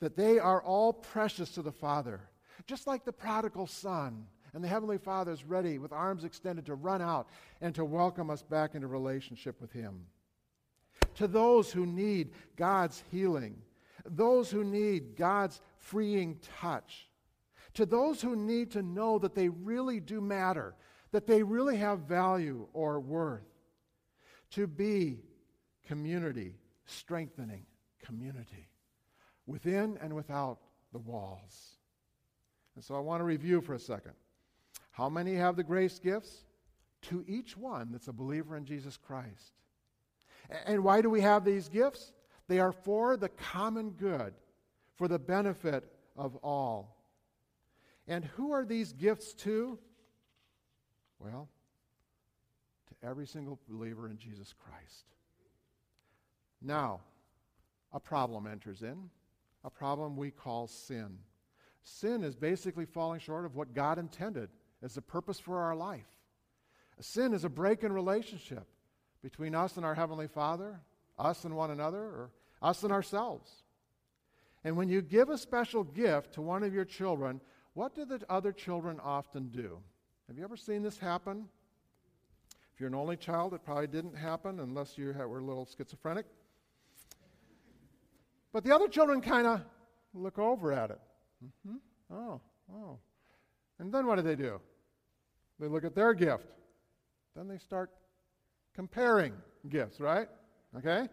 That 0.00 0.16
they 0.16 0.38
are 0.38 0.62
all 0.62 0.92
precious 0.92 1.50
to 1.50 1.62
the 1.62 1.72
Father, 1.72 2.20
just 2.66 2.86
like 2.86 3.04
the 3.04 3.12
prodigal 3.12 3.66
son. 3.66 4.26
And 4.54 4.62
the 4.62 4.68
Heavenly 4.68 4.98
Father 4.98 5.32
is 5.32 5.44
ready 5.44 5.78
with 5.78 5.92
arms 5.92 6.24
extended 6.24 6.66
to 6.66 6.74
run 6.74 7.02
out 7.02 7.28
and 7.60 7.74
to 7.74 7.84
welcome 7.84 8.30
us 8.30 8.42
back 8.42 8.74
into 8.74 8.86
relationship 8.86 9.60
with 9.60 9.72
Him. 9.72 10.06
To 11.16 11.28
those 11.28 11.70
who 11.70 11.86
need 11.86 12.32
God's 12.56 13.02
healing, 13.10 13.56
those 14.04 14.50
who 14.50 14.64
need 14.64 15.16
God's 15.16 15.60
freeing 15.78 16.38
touch, 16.60 17.08
to 17.74 17.86
those 17.86 18.20
who 18.20 18.36
need 18.36 18.72
to 18.72 18.82
know 18.82 19.18
that 19.18 19.34
they 19.34 19.48
really 19.48 20.00
do 20.00 20.20
matter, 20.20 20.74
that 21.12 21.26
they 21.26 21.42
really 21.42 21.76
have 21.76 22.00
value 22.00 22.66
or 22.72 23.00
worth. 23.00 23.46
To 24.52 24.66
be 24.66 25.20
community, 25.86 26.56
strengthening 26.86 27.66
community, 28.04 28.68
within 29.46 29.98
and 30.00 30.14
without 30.14 30.58
the 30.92 30.98
walls. 30.98 31.76
And 32.74 32.84
so 32.84 32.94
I 32.94 33.00
want 33.00 33.20
to 33.20 33.24
review 33.24 33.60
for 33.60 33.74
a 33.74 33.80
second. 33.80 34.12
How 34.90 35.08
many 35.08 35.34
have 35.34 35.56
the 35.56 35.64
grace 35.64 35.98
gifts? 35.98 36.44
To 37.02 37.24
each 37.26 37.56
one 37.56 37.90
that's 37.90 38.08
a 38.08 38.12
believer 38.12 38.56
in 38.56 38.64
Jesus 38.64 38.96
Christ. 38.96 39.52
And 40.66 40.84
why 40.84 41.00
do 41.00 41.10
we 41.10 41.20
have 41.20 41.44
these 41.44 41.68
gifts? 41.68 42.12
They 42.48 42.58
are 42.58 42.72
for 42.72 43.16
the 43.16 43.28
common 43.28 43.90
good, 43.90 44.34
for 44.96 45.08
the 45.08 45.18
benefit 45.18 45.84
of 46.16 46.36
all. 46.36 46.96
And 48.06 48.24
who 48.24 48.52
are 48.52 48.64
these 48.64 48.92
gifts 48.92 49.32
to? 49.34 49.78
Well, 51.18 51.48
to 52.88 53.08
every 53.08 53.26
single 53.26 53.58
believer 53.68 54.08
in 54.08 54.18
Jesus 54.18 54.52
Christ. 54.52 55.06
Now, 56.60 57.00
a 57.92 58.00
problem 58.00 58.46
enters 58.46 58.82
in, 58.82 59.10
a 59.64 59.70
problem 59.70 60.16
we 60.16 60.30
call 60.30 60.66
sin. 60.66 61.18
Sin 61.82 62.22
is 62.24 62.34
basically 62.34 62.84
falling 62.86 63.20
short 63.20 63.44
of 63.44 63.56
what 63.56 63.74
God 63.74 63.98
intended 63.98 64.50
as 64.82 64.94
the 64.94 65.02
purpose 65.02 65.38
for 65.38 65.60
our 65.60 65.74
life. 65.74 66.06
Sin 67.00 67.32
is 67.32 67.44
a 67.44 67.48
break 67.48 67.82
in 67.82 67.92
relationship 67.92 68.66
between 69.24 69.54
us 69.54 69.78
and 69.78 69.86
our 69.86 69.94
Heavenly 69.94 70.28
Father, 70.28 70.78
us 71.18 71.44
and 71.44 71.56
one 71.56 71.70
another, 71.70 71.98
or 71.98 72.30
us 72.60 72.82
and 72.82 72.92
ourselves. 72.92 73.50
And 74.64 74.76
when 74.76 74.90
you 74.90 75.00
give 75.00 75.30
a 75.30 75.38
special 75.38 75.82
gift 75.82 76.34
to 76.34 76.42
one 76.42 76.62
of 76.62 76.74
your 76.74 76.84
children, 76.84 77.40
what 77.72 77.94
do 77.94 78.04
the 78.04 78.20
other 78.28 78.52
children 78.52 79.00
often 79.02 79.48
do? 79.48 79.78
Have 80.28 80.36
you 80.36 80.44
ever 80.44 80.58
seen 80.58 80.82
this 80.82 80.98
happen? 80.98 81.46
If 82.74 82.80
you're 82.80 82.88
an 82.88 82.94
only 82.94 83.16
child, 83.16 83.54
it 83.54 83.64
probably 83.64 83.86
didn't 83.86 84.14
happen 84.14 84.60
unless 84.60 84.98
you 84.98 85.14
were 85.16 85.38
a 85.38 85.42
little 85.42 85.66
schizophrenic. 85.74 86.26
But 88.52 88.62
the 88.62 88.74
other 88.74 88.88
children 88.88 89.22
kind 89.22 89.46
of 89.46 89.62
look 90.12 90.38
over 90.38 90.70
at 90.70 90.90
it. 90.90 91.00
Mm-hmm. 91.42 91.76
Oh, 92.14 92.40
oh. 92.70 92.98
And 93.78 93.90
then 93.90 94.06
what 94.06 94.16
do 94.16 94.22
they 94.22 94.36
do? 94.36 94.60
They 95.58 95.66
look 95.66 95.84
at 95.84 95.94
their 95.94 96.12
gift. 96.12 96.46
Then 97.34 97.48
they 97.48 97.58
start 97.58 97.90
comparing 98.74 99.34
gifts, 99.68 100.00
right? 100.00 100.28
Okay? 100.76 101.08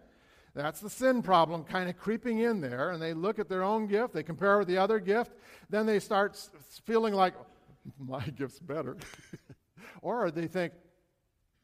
That's 0.54 0.82
the 0.82 0.90
sin 0.90 1.22
problem 1.22 1.64
kind 1.64 1.90
of 1.90 1.98
creeping 1.98 2.40
in 2.40 2.60
there, 2.60 2.92
and 2.92 3.02
they 3.02 3.14
look 3.14 3.40
at 3.40 3.48
their 3.48 3.64
own 3.64 3.88
gift, 3.88 4.14
they 4.14 4.24
compare 4.24 4.58
with 4.58 4.68
the 4.68 4.78
other 4.78 5.00
gift, 5.00 5.32
then 5.70 5.86
they 5.86 6.00
start 6.00 6.38
feeling 6.86 7.14
like, 7.14 7.34
my 8.00 8.24
gift's 8.26 8.60
better. 8.60 8.98
or 10.02 10.30
they 10.30 10.48
think, 10.48 10.74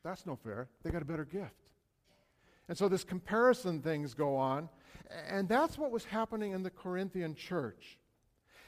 that's 0.04 0.26
no 0.26 0.38
fair. 0.38 0.70
They 0.84 0.90
got 0.92 1.02
a 1.02 1.06
better 1.06 1.26
gift. 1.26 1.72
And 2.70 2.78
so 2.78 2.88
this 2.88 3.04
comparison 3.04 3.82
things 3.82 4.14
go 4.14 4.36
on. 4.36 4.70
And 5.30 5.48
that's 5.48 5.78
what 5.78 5.92
was 5.92 6.06
happening 6.06 6.52
in 6.52 6.64
the 6.64 6.70
Corinthian 6.70 7.36
church. 7.36 7.98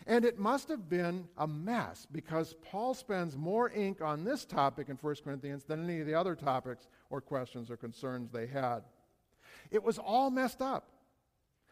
And 0.08 0.26
it 0.26 0.40
must 0.40 0.70
have 0.70 0.90
been 0.90 1.28
a 1.38 1.48
mess 1.48 2.08
because 2.12 2.56
Paul 2.64 2.94
spends 2.94 3.38
more 3.38 3.70
ink 3.70 4.02
on 4.02 4.24
this 4.24 4.46
topic 4.46 4.90
in 4.90 4.96
1 4.96 5.16
Corinthians 5.24 5.64
than 5.64 5.84
any 5.84 6.00
of 6.02 6.08
the 6.08 6.16
other 6.16 6.36
topics 6.36 6.88
or 7.10 7.22
questions 7.22 7.70
or 7.70 7.78
concerns 7.78 8.32
they 8.32 8.48
had. 8.48 8.82
It 9.72 9.84
was 9.84 9.98
all 10.00 10.30
messed 10.30 10.62
up. 10.62 10.90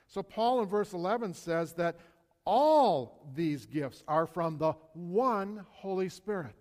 So 0.07 0.23
Paul 0.23 0.61
in 0.61 0.67
verse 0.67 0.93
11 0.93 1.33
says 1.33 1.73
that 1.73 1.97
all 2.45 3.27
these 3.35 3.65
gifts 3.65 4.03
are 4.07 4.25
from 4.25 4.57
the 4.57 4.73
one 4.93 5.65
Holy 5.69 6.09
Spirit. 6.09 6.55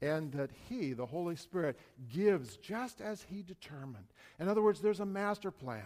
And 0.00 0.30
that 0.32 0.50
He, 0.68 0.92
the 0.92 1.06
Holy 1.06 1.36
Spirit, 1.36 1.78
gives 2.12 2.56
just 2.58 3.00
as 3.00 3.22
He 3.22 3.42
determined. 3.42 4.06
In 4.38 4.48
other 4.48 4.62
words, 4.62 4.80
there's 4.80 5.00
a 5.00 5.06
master 5.06 5.50
plan 5.50 5.82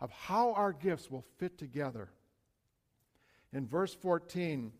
of 0.00 0.10
how 0.10 0.52
our 0.52 0.72
gifts 0.72 1.10
will 1.10 1.24
fit 1.38 1.56
together. 1.56 2.10
In 3.52 3.66
verse 3.66 3.94
14, 3.94 4.72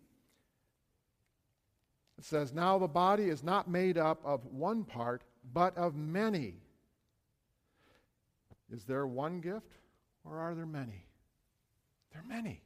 it 2.18 2.24
says, 2.24 2.52
Now 2.52 2.78
the 2.78 2.88
body 2.88 3.28
is 3.28 3.42
not 3.42 3.68
made 3.68 3.96
up 3.96 4.20
of 4.24 4.44
one 4.46 4.84
part, 4.84 5.22
but 5.52 5.76
of 5.76 5.94
many. 5.94 6.54
Is 8.70 8.84
there 8.84 9.06
one 9.06 9.40
gift, 9.40 9.78
or 10.24 10.38
are 10.38 10.54
there 10.54 10.66
many? 10.66 11.06
There 12.12 12.22
are 12.22 12.28
many. 12.28 12.62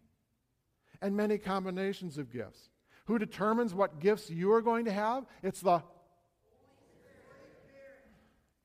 And 1.01 1.17
many 1.17 1.39
combinations 1.39 2.19
of 2.19 2.33
gifts. 2.33 2.71
Who 3.07 3.19
determines 3.19 3.75
what 3.75 4.01
gifts 4.01 4.31
you 4.31 4.53
are 4.53 4.63
going 4.63 4.85
to 4.87 4.93
have? 4.93 5.27
It's 5.43 5.61
the 5.61 5.83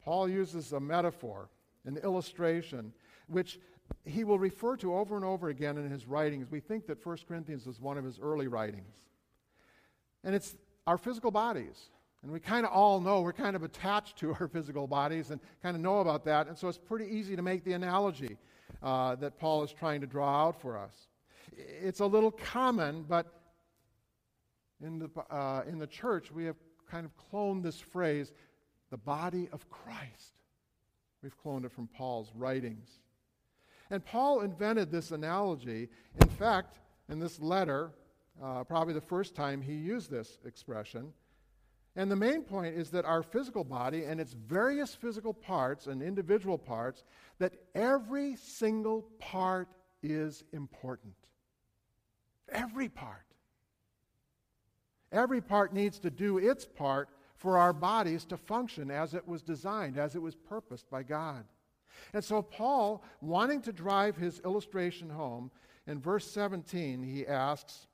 Paul 0.07 0.29
uses 0.29 0.71
a 0.71 0.79
metaphor, 0.79 1.49
an 1.83 1.97
illustration, 1.97 2.93
which 3.27 3.59
he 4.05 4.23
will 4.23 4.39
refer 4.39 4.75
to 4.77 4.95
over 4.95 5.15
and 5.15 5.25
over 5.25 5.49
again 5.49 5.77
in 5.77 5.89
his 5.89 6.05
writings. 6.05 6.49
We 6.49 6.59
think 6.59 6.87
that 6.87 7.05
1 7.05 7.17
Corinthians 7.27 7.67
is 7.67 7.79
one 7.79 7.97
of 7.97 8.05
his 8.05 8.19
early 8.19 8.47
writings. 8.47 8.93
And 10.23 10.33
it's 10.33 10.55
our 10.85 10.97
physical 10.97 11.31
bodies. 11.31 11.89
And 12.23 12.31
we 12.31 12.39
kind 12.39 12.65
of 12.65 12.71
all 12.71 12.99
know, 12.99 13.21
we're 13.21 13.33
kind 13.33 13.55
of 13.55 13.63
attached 13.63 14.17
to 14.17 14.33
our 14.39 14.47
physical 14.47 14.87
bodies 14.87 15.31
and 15.31 15.39
kind 15.61 15.75
of 15.75 15.81
know 15.81 15.99
about 15.99 16.25
that. 16.25 16.47
And 16.47 16.57
so 16.57 16.67
it's 16.67 16.77
pretty 16.77 17.05
easy 17.05 17.35
to 17.35 17.41
make 17.41 17.63
the 17.63 17.73
analogy 17.73 18.37
uh, 18.81 19.15
that 19.15 19.37
Paul 19.39 19.63
is 19.63 19.71
trying 19.71 20.01
to 20.01 20.07
draw 20.07 20.47
out 20.47 20.59
for 20.61 20.77
us. 20.77 20.93
It's 21.55 21.99
a 21.99 22.05
little 22.05 22.31
common, 22.31 23.05
but 23.07 23.27
in 24.81 24.99
the, 24.99 25.09
uh, 25.31 25.63
in 25.67 25.79
the 25.79 25.87
church, 25.87 26.31
we 26.31 26.45
have 26.45 26.55
kind 26.89 27.05
of 27.05 27.11
cloned 27.31 27.63
this 27.63 27.79
phrase, 27.79 28.31
the 28.91 28.97
body 28.97 29.49
of 29.51 29.69
Christ. 29.69 30.33
We've 31.23 31.35
cloned 31.43 31.65
it 31.65 31.71
from 31.71 31.87
Paul's 31.87 32.31
writings. 32.35 32.87
And 33.89 34.03
Paul 34.05 34.41
invented 34.41 34.91
this 34.91 35.11
analogy. 35.11 35.89
In 36.21 36.27
fact, 36.29 36.79
in 37.09 37.19
this 37.19 37.39
letter, 37.39 37.91
uh, 38.41 38.63
probably 38.63 38.93
the 38.93 39.01
first 39.01 39.35
time 39.35 39.61
he 39.61 39.73
used 39.73 40.11
this 40.11 40.39
expression. 40.45 41.13
And 41.95 42.11
the 42.11 42.15
main 42.15 42.43
point 42.43 42.75
is 42.75 42.91
that 42.91 43.05
our 43.05 43.23
physical 43.23 43.63
body 43.63 44.03
and 44.03 44.21
its 44.21 44.33
various 44.33 44.93
physical 44.93 45.33
parts 45.33 45.87
and 45.87 46.01
individual 46.01 46.57
parts, 46.57 47.03
that 47.39 47.53
every 47.73 48.35
single 48.35 49.07
part 49.19 49.67
is 50.03 50.43
important. 50.53 51.15
Every 52.49 52.87
part. 52.87 53.25
Every 55.11 55.41
part 55.41 55.73
needs 55.73 55.97
to 55.99 56.11
do 56.11 56.37
its 56.37 56.65
part 56.65 57.09
for 57.35 57.57
our 57.57 57.73
bodies 57.73 58.25
to 58.25 58.37
function 58.37 58.91
as 58.91 59.13
it 59.13 59.27
was 59.27 59.41
designed, 59.41 59.97
as 59.97 60.15
it 60.15 60.21
was 60.21 60.35
purposed 60.35 60.89
by 60.89 61.01
God. 61.01 61.45
And 62.13 62.23
so, 62.23 62.41
Paul, 62.41 63.03
wanting 63.21 63.61
to 63.61 63.73
drive 63.73 64.15
his 64.15 64.39
illustration 64.39 65.09
home, 65.09 65.51
in 65.87 65.99
verse 65.99 66.29
17, 66.29 67.01
he 67.01 67.25
asks, 67.25 67.87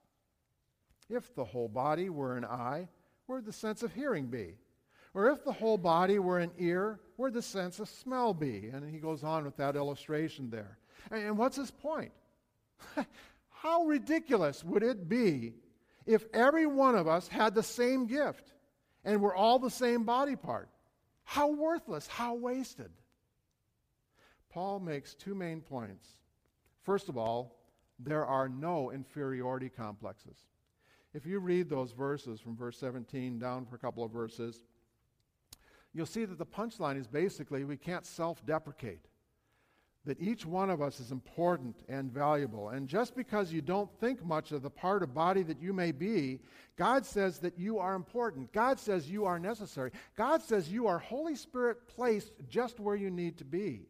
If 1.10 1.34
the 1.36 1.46
whole 1.46 1.68
body 1.68 2.10
were 2.10 2.38
an 2.38 2.46
eye, 2.46 2.90
where'd 3.28 3.46
the 3.46 3.54
sense 3.54 3.84
of 3.84 3.94
hearing 3.94 4.28
be? 4.28 4.56
Or 5.14 5.30
if 5.30 5.44
the 5.44 5.54
whole 5.54 5.78
body 5.78 6.18
were 6.18 6.40
an 6.40 6.52
ear, 6.58 7.00
where'd 7.18 7.34
the 7.34 7.42
sense 7.42 7.80
of 7.80 7.88
smell 7.88 8.34
be? 8.34 8.70
And 8.74 8.90
he 8.90 8.98
goes 8.98 9.24
on 9.24 9.46
with 9.46 9.58
that 9.58 9.76
illustration 9.76 10.50
there. 10.50 10.80
And 11.12 11.38
what's 11.38 11.56
his 11.56 11.70
point? 11.70 12.12
How 13.50 13.84
ridiculous 13.84 14.64
would 14.64 14.84
it 14.84 15.08
be 15.08 15.54
if 16.06 16.26
every 16.34 16.66
one 16.66 16.96
of 16.96 17.08
us 17.08 17.28
had 17.28 17.54
the 17.54 17.64
same 17.64 18.08
gift 18.08 18.52
and 19.06 19.22
we're 19.22 19.36
all 19.36 19.60
the 19.60 19.70
same 19.70 20.04
body 20.04 20.36
part? 20.36 20.70
How 21.24 21.50
worthless, 21.52 22.08
how 22.08 22.34
wasted. 22.34 22.92
Paul 24.54 24.80
makes 24.80 25.16
two 25.16 25.34
main 25.34 25.62
points. 25.62 26.08
First 26.84 27.10
of 27.10 27.18
all, 27.18 27.56
there 27.98 28.26
are 28.26 28.48
no 28.48 28.92
inferiority 28.92 29.70
complexes. 29.70 30.38
If 31.14 31.26
you 31.26 31.40
read 31.40 31.70
those 31.70 31.92
verses 31.92 32.40
from 32.40 32.56
verse 32.56 32.78
17 32.78 33.40
down 33.40 33.66
for 33.66 33.76
a 33.76 33.80
couple 33.80 34.04
of 34.04 34.12
verses, 34.12 34.64
you'll 35.94 36.06
see 36.06 36.26
that 36.26 36.38
the 36.38 36.46
punchline 36.46 37.00
is 37.00 37.08
basically 37.08 37.64
we 37.64 37.78
can't 37.78 38.06
self 38.06 38.46
deprecate. 38.46 39.06
That 40.06 40.20
each 40.20 40.46
one 40.46 40.70
of 40.70 40.82
us 40.82 41.00
is 41.00 41.12
important 41.12 41.78
and 41.88 42.12
valuable. 42.12 42.70
And 42.70 42.90
just 42.90 43.16
because 43.16 43.54
you 43.54 43.62
don't 43.62 43.90
think 44.02 44.24
much 44.24 44.52
of 44.52 44.62
the 44.62 44.70
part 44.70 45.02
of 45.02 45.14
body 45.14 45.44
that 45.44 45.62
you 45.62 45.72
may 45.72 45.94
be, 45.94 46.42
God 46.78 47.06
says 47.06 47.40
that 47.40 47.58
you 47.58 47.80
are 47.80 47.96
important. 47.96 48.52
God 48.52 48.80
says 48.80 49.10
you 49.10 49.24
are 49.24 49.40
necessary. 49.40 49.92
God 50.18 50.44
says 50.44 50.70
you 50.70 50.88
are 50.88 51.00
Holy 51.00 51.36
Spirit 51.36 51.88
placed 51.88 52.34
just 52.50 52.82
where 52.82 52.98
you 52.98 53.10
need 53.10 53.38
to 53.38 53.46
be. 53.46 53.88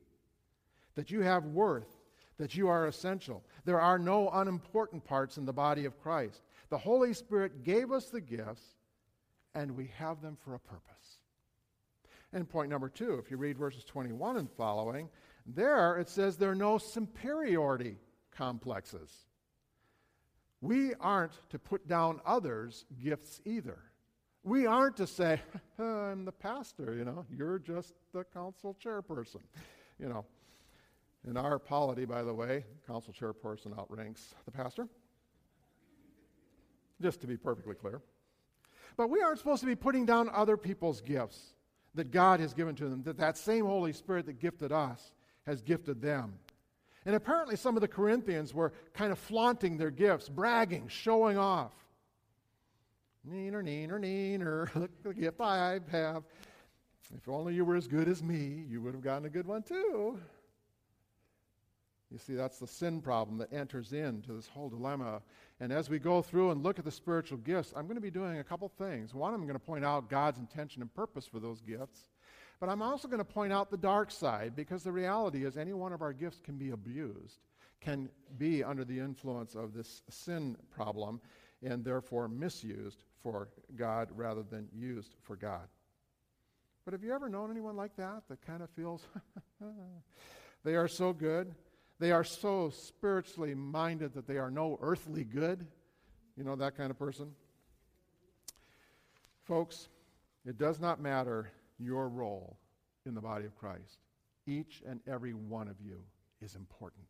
That 0.95 1.11
you 1.11 1.21
have 1.21 1.45
worth 1.45 2.03
that 2.37 2.55
you 2.55 2.67
are 2.67 2.87
essential. 2.87 3.43
There 3.65 3.79
are 3.79 3.99
no 3.99 4.29
unimportant 4.29 5.05
parts 5.05 5.37
in 5.37 5.45
the 5.45 5.53
body 5.53 5.85
of 5.85 5.99
Christ. 6.01 6.41
The 6.69 6.77
Holy 6.77 7.13
Spirit 7.13 7.63
gave 7.63 7.91
us 7.91 8.05
the 8.07 8.21
gifts, 8.21 8.63
and 9.53 9.75
we 9.75 9.91
have 9.97 10.21
them 10.21 10.37
for 10.43 10.55
a 10.55 10.59
purpose. 10.59 11.19
And 12.31 12.49
point 12.49 12.69
number 12.69 12.89
two, 12.89 13.15
if 13.15 13.29
you 13.29 13.37
read 13.37 13.57
verses 13.57 13.83
21 13.83 14.37
and 14.37 14.49
following, 14.51 15.09
there 15.45 15.97
it 15.97 16.09
says 16.09 16.37
there 16.37 16.51
are 16.51 16.55
no 16.55 16.77
superiority 16.77 17.97
complexes. 18.31 19.11
We 20.61 20.95
aren't 20.95 21.33
to 21.49 21.59
put 21.59 21.87
down 21.87 22.21
others' 22.25 22.85
gifts 23.03 23.41
either. 23.45 23.77
We 24.43 24.65
aren't 24.65 24.97
to 24.97 25.05
say, 25.07 25.39
I'm 25.79 26.25
the 26.25 26.31
pastor, 26.31 26.95
you 26.95 27.05
know, 27.05 27.25
you're 27.29 27.59
just 27.59 27.93
the 28.13 28.23
council 28.23 28.75
chairperson. 28.83 29.41
You 29.99 30.09
know, 30.09 30.25
in 31.27 31.37
our 31.37 31.57
polity, 31.57 32.05
by 32.05 32.23
the 32.23 32.33
way, 32.33 32.65
council 32.85 33.13
chairperson 33.13 33.77
outranks 33.77 34.33
the 34.45 34.51
pastor. 34.51 34.87
Just 37.01 37.21
to 37.21 37.27
be 37.27 37.37
perfectly 37.37 37.75
clear. 37.75 38.01
But 38.97 39.09
we 39.09 39.21
aren't 39.21 39.39
supposed 39.39 39.61
to 39.61 39.67
be 39.67 39.75
putting 39.75 40.05
down 40.05 40.29
other 40.29 40.57
people's 40.57 41.01
gifts 41.01 41.53
that 41.95 42.11
God 42.11 42.39
has 42.39 42.53
given 42.53 42.75
to 42.75 42.89
them, 42.89 43.03
that 43.03 43.17
that 43.17 43.37
same 43.37 43.65
Holy 43.65 43.93
Spirit 43.93 44.25
that 44.25 44.39
gifted 44.39 44.71
us 44.71 45.11
has 45.45 45.61
gifted 45.61 46.01
them. 46.01 46.39
And 47.05 47.15
apparently, 47.15 47.55
some 47.55 47.75
of 47.75 47.81
the 47.81 47.87
Corinthians 47.87 48.53
were 48.53 48.73
kind 48.93 49.11
of 49.11 49.19
flaunting 49.19 49.77
their 49.77 49.91
gifts, 49.91 50.29
bragging, 50.29 50.87
showing 50.87 51.37
off. 51.37 51.73
Neener, 53.29 53.63
neener, 53.63 53.99
neener, 53.99 54.73
look 54.75 54.91
the 55.03 55.13
gift 55.13 55.41
I 55.41 55.79
have. 55.91 56.23
If 57.15 57.27
only 57.27 57.53
you 57.53 57.65
were 57.65 57.75
as 57.75 57.87
good 57.87 58.07
as 58.07 58.23
me, 58.23 58.65
you 58.67 58.81
would 58.81 58.93
have 58.93 59.03
gotten 59.03 59.25
a 59.25 59.29
good 59.29 59.45
one 59.45 59.63
too. 59.63 60.17
You 62.13 62.19
see, 62.19 62.35
that's 62.35 62.59
the 62.59 62.67
sin 62.67 63.01
problem 63.01 63.39
that 63.39 63.51
enters 63.51 63.91
into 63.91 64.33
this 64.33 64.47
whole 64.47 64.69
dilemma. 64.69 65.23
And 65.59 65.73
as 65.73 65.89
we 65.89 65.97
go 65.97 66.21
through 66.21 66.51
and 66.51 66.61
look 66.61 66.77
at 66.77 66.85
the 66.85 66.91
spiritual 66.91 67.39
gifts, 67.39 67.73
I'm 67.75 67.87
going 67.87 67.95
to 67.95 68.01
be 68.01 68.11
doing 68.11 68.37
a 68.37 68.43
couple 68.43 68.69
things. 68.69 69.15
One, 69.15 69.33
I'm 69.33 69.41
going 69.41 69.53
to 69.53 69.59
point 69.59 69.83
out 69.83 70.11
God's 70.11 70.37
intention 70.37 70.83
and 70.83 70.93
purpose 70.93 71.25
for 71.25 71.39
those 71.39 71.59
gifts. 71.61 72.11
But 72.59 72.69
I'm 72.69 72.83
also 72.83 73.07
going 73.07 73.17
to 73.17 73.25
point 73.25 73.51
out 73.51 73.71
the 73.71 73.77
dark 73.77 74.11
side 74.11 74.55
because 74.55 74.83
the 74.83 74.91
reality 74.91 75.43
is 75.43 75.57
any 75.57 75.73
one 75.73 75.91
of 75.91 76.03
our 76.03 76.13
gifts 76.13 76.39
can 76.39 76.55
be 76.55 76.69
abused, 76.69 77.39
can 77.81 78.09
be 78.37 78.63
under 78.63 78.85
the 78.85 78.99
influence 78.99 79.55
of 79.55 79.73
this 79.73 80.03
sin 80.07 80.55
problem, 80.69 81.19
and 81.63 81.83
therefore 81.83 82.27
misused 82.27 83.05
for 83.23 83.49
God 83.75 84.09
rather 84.15 84.43
than 84.43 84.67
used 84.71 85.15
for 85.23 85.35
God. 85.35 85.67
But 86.85 86.93
have 86.93 87.03
you 87.03 87.11
ever 87.11 87.27
known 87.27 87.49
anyone 87.49 87.75
like 87.75 87.95
that 87.95 88.21
that 88.29 88.45
kind 88.45 88.61
of 88.61 88.69
feels 88.69 89.01
they 90.63 90.75
are 90.75 90.87
so 90.87 91.11
good? 91.11 91.55
They 92.03 92.11
are 92.11 92.25
so 92.25 92.69
spiritually 92.69 93.55
minded 93.55 94.13
that 94.15 94.27
they 94.27 94.37
are 94.37 94.51
no 94.51 94.77
earthly 94.81 95.23
good. 95.23 95.65
You 96.35 96.43
know, 96.43 96.57
that 96.57 96.75
kind 96.75 96.91
of 96.91 96.99
person. 96.99 97.31
Folks, 99.45 99.87
it 100.45 100.57
does 100.57 100.81
not 100.81 100.99
matter 100.99 101.49
your 101.79 102.09
role 102.09 102.57
in 103.05 103.15
the 103.15 103.21
body 103.21 103.45
of 103.45 103.55
Christ. 103.55 103.99
Each 104.45 104.83
and 104.85 104.99
every 105.07 105.33
one 105.33 105.69
of 105.69 105.77
you 105.79 106.03
is 106.41 106.55
important. 106.55 107.07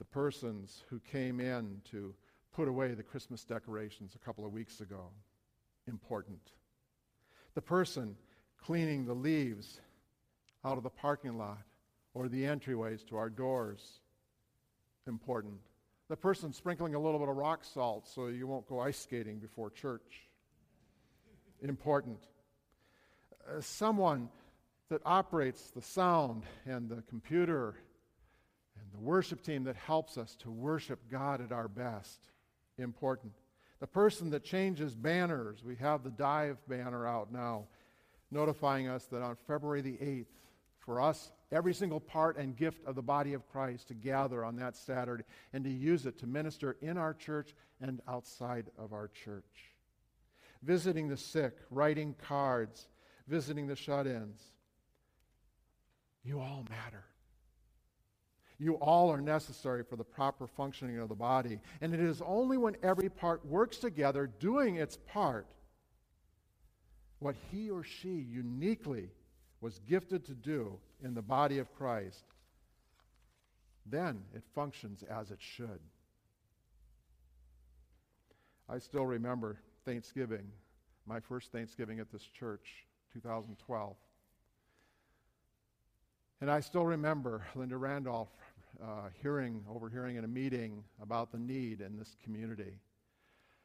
The 0.00 0.06
persons 0.06 0.82
who 0.90 0.98
came 0.98 1.38
in 1.38 1.82
to 1.92 2.16
put 2.52 2.66
away 2.66 2.94
the 2.94 3.04
Christmas 3.04 3.44
decorations 3.44 4.16
a 4.16 4.24
couple 4.26 4.44
of 4.44 4.52
weeks 4.52 4.80
ago, 4.80 5.12
important. 5.86 6.50
The 7.54 7.62
person 7.62 8.16
cleaning 8.60 9.06
the 9.06 9.14
leaves 9.14 9.80
out 10.64 10.76
of 10.76 10.82
the 10.82 10.90
parking 10.90 11.38
lot 11.38 11.62
or 12.14 12.28
the 12.28 12.42
entryways 12.42 13.06
to 13.08 13.16
our 13.16 13.30
doors. 13.30 14.00
Important. 15.06 15.54
The 16.08 16.16
person 16.16 16.52
sprinkling 16.52 16.94
a 16.94 16.98
little 16.98 17.18
bit 17.18 17.28
of 17.28 17.36
rock 17.36 17.64
salt 17.64 18.08
so 18.08 18.26
you 18.26 18.46
won't 18.46 18.68
go 18.68 18.80
ice 18.80 18.98
skating 18.98 19.38
before 19.38 19.70
church. 19.70 20.28
Important. 21.62 22.18
Uh, 23.48 23.60
someone 23.60 24.28
that 24.88 25.00
operates 25.06 25.70
the 25.70 25.82
sound 25.82 26.42
and 26.66 26.88
the 26.88 27.02
computer 27.08 27.76
and 28.76 28.92
the 28.92 28.98
worship 28.98 29.42
team 29.42 29.64
that 29.64 29.76
helps 29.76 30.18
us 30.18 30.36
to 30.40 30.50
worship 30.50 30.98
God 31.10 31.40
at 31.40 31.52
our 31.52 31.68
best. 31.68 32.28
Important. 32.76 33.32
The 33.78 33.86
person 33.86 34.30
that 34.30 34.44
changes 34.44 34.94
banners. 34.94 35.62
We 35.64 35.76
have 35.76 36.02
the 36.02 36.10
Dive 36.10 36.58
banner 36.68 37.06
out 37.06 37.32
now 37.32 37.66
notifying 38.30 38.88
us 38.88 39.06
that 39.06 39.22
on 39.22 39.36
February 39.46 39.80
the 39.80 39.92
8th, 39.92 40.26
for 40.90 41.00
us, 41.00 41.30
every 41.52 41.72
single 41.72 42.00
part 42.00 42.36
and 42.36 42.56
gift 42.56 42.84
of 42.84 42.96
the 42.96 43.02
body 43.02 43.32
of 43.32 43.46
Christ 43.46 43.86
to 43.86 43.94
gather 43.94 44.44
on 44.44 44.56
that 44.56 44.76
Saturday 44.76 45.22
and 45.52 45.62
to 45.62 45.70
use 45.70 46.04
it 46.04 46.18
to 46.18 46.26
minister 46.26 46.76
in 46.82 46.98
our 46.98 47.14
church 47.14 47.54
and 47.80 48.00
outside 48.08 48.66
of 48.76 48.92
our 48.92 49.06
church. 49.06 49.70
Visiting 50.64 51.06
the 51.06 51.16
sick, 51.16 51.56
writing 51.70 52.16
cards, 52.26 52.88
visiting 53.28 53.68
the 53.68 53.76
shut 53.76 54.08
ins. 54.08 54.42
You 56.24 56.40
all 56.40 56.66
matter. 56.68 57.04
You 58.58 58.74
all 58.74 59.10
are 59.10 59.20
necessary 59.20 59.84
for 59.84 59.94
the 59.94 60.02
proper 60.02 60.48
functioning 60.48 60.98
of 60.98 61.08
the 61.08 61.14
body. 61.14 61.60
And 61.80 61.94
it 61.94 62.00
is 62.00 62.20
only 62.20 62.58
when 62.58 62.76
every 62.82 63.10
part 63.10 63.46
works 63.46 63.76
together, 63.76 64.28
doing 64.40 64.74
its 64.74 64.98
part, 65.06 65.46
what 67.20 67.36
he 67.52 67.70
or 67.70 67.84
she 67.84 68.08
uniquely 68.08 69.10
was 69.60 69.78
gifted 69.80 70.24
to 70.26 70.34
do 70.34 70.78
in 71.02 71.14
the 71.14 71.22
body 71.22 71.58
of 71.58 71.74
Christ, 71.74 72.24
then 73.86 74.22
it 74.34 74.42
functions 74.54 75.02
as 75.02 75.30
it 75.30 75.38
should. 75.40 75.80
I 78.68 78.78
still 78.78 79.06
remember 79.06 79.58
Thanksgiving, 79.84 80.46
my 81.06 81.20
first 81.20 81.50
Thanksgiving 81.50 81.98
at 81.98 82.10
this 82.12 82.22
church, 82.22 82.86
2012. 83.12 83.96
And 86.40 86.50
I 86.50 86.60
still 86.60 86.86
remember 86.86 87.44
Linda 87.54 87.76
Randolph 87.76 88.30
uh, 88.82 89.08
hearing, 89.20 89.64
overhearing 89.68 90.16
in 90.16 90.24
a 90.24 90.28
meeting 90.28 90.84
about 91.02 91.32
the 91.32 91.38
need 91.38 91.80
in 91.80 91.98
this 91.98 92.16
community. 92.22 92.78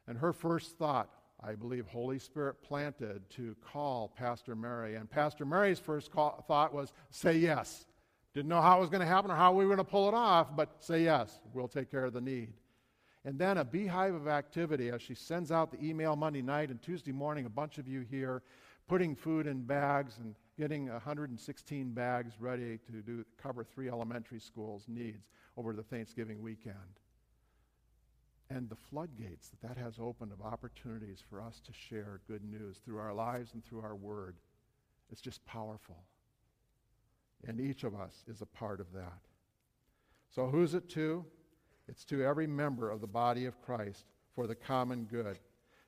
And 0.08 0.18
her 0.18 0.34
first 0.34 0.78
thought 0.78 1.10
I 1.48 1.54
believe, 1.54 1.86
Holy 1.88 2.18
Spirit 2.18 2.62
planted 2.64 3.30
to 3.32 3.56
call 3.62 4.12
Pastor 4.18 4.56
Mary. 4.56 4.96
And 4.96 5.08
Pastor 5.10 5.46
Mary's 5.46 5.78
first 5.78 6.12
call, 6.12 6.44
thought 6.48 6.74
was, 6.74 6.92
say 7.12 7.38
yes. 7.38 7.86
Didn't 8.34 8.50
know 8.50 8.62
how 8.62 8.78
it 8.78 8.82
was 8.82 8.90
going 8.90 9.02
to 9.02 9.08
happen 9.08 9.30
or 9.30 9.36
how 9.36 9.54
we 9.54 9.64
were 9.66 9.76
going 9.76 9.86
to 9.86 9.90
pull 9.90 10.08
it 10.08 10.16
off, 10.16 10.56
but 10.56 10.84
say 10.84 11.04
yes. 11.04 11.40
We'll 11.54 11.68
take 11.68 11.92
care 11.92 12.06
of 12.06 12.14
the 12.14 12.22
need. 12.22 12.54
And 13.26 13.38
then 13.38 13.58
a 13.58 13.64
beehive 13.64 14.16
of 14.16 14.28
activity 14.28 14.90
as 14.90 15.02
she 15.02 15.14
sends 15.14 15.52
out 15.52 15.72
the 15.72 15.84
email 15.84 16.16
Monday 16.16 16.42
night 16.42 16.70
and 16.70 16.82
Tuesday 16.82 17.12
morning, 17.12 17.46
a 17.46 17.50
bunch 17.50 17.78
of 17.78 17.88
you 17.88 18.02
here 18.02 18.42
putting 18.88 19.16
food 19.16 19.48
in 19.48 19.62
bags 19.62 20.18
and 20.18 20.36
getting 20.58 20.90
116 20.90 21.92
bags 21.92 22.34
ready 22.40 22.80
to 22.92 23.02
do, 23.02 23.26
cover 23.42 23.64
three 23.64 23.90
elementary 23.90 24.40
schools' 24.40 24.86
needs 24.88 25.28
over 25.58 25.74
the 25.74 25.84
Thanksgiving 25.84 26.42
weekend. 26.42 26.76
And 28.50 28.70
the 28.70 28.76
floodgates 28.76 29.50
that 29.50 29.62
that 29.68 29.78
has 29.78 29.96
opened 30.00 30.32
of 30.32 30.42
opportunities 30.42 31.24
for 31.28 31.42
us 31.42 31.60
to 31.66 31.74
share 31.74 32.22
good 32.28 32.44
news 32.44 32.78
through 32.84 33.00
our 33.00 33.14
lives 33.14 33.54
and 33.54 33.66
through 33.66 33.82
our 33.82 33.96
word. 33.96 34.36
It's 35.12 35.22
just 35.22 35.44
powerful. 35.46 35.98
And 37.48 37.60
each 37.60 37.84
of 37.84 37.96
us 37.96 38.24
is 38.28 38.42
a 38.42 38.46
part 38.46 38.80
of 38.80 38.92
that. 38.94 39.20
So, 40.30 40.48
who's 40.48 40.74
it 40.74 40.90
to? 40.90 41.26
It's 41.88 42.04
to 42.06 42.24
every 42.24 42.48
member 42.48 42.90
of 42.90 43.02
the 43.02 43.08
body 43.08 43.46
of 43.46 43.62
Christ 43.62 44.06
for 44.34 44.48
the 44.48 44.56
common 44.56 45.06
good, 45.06 45.40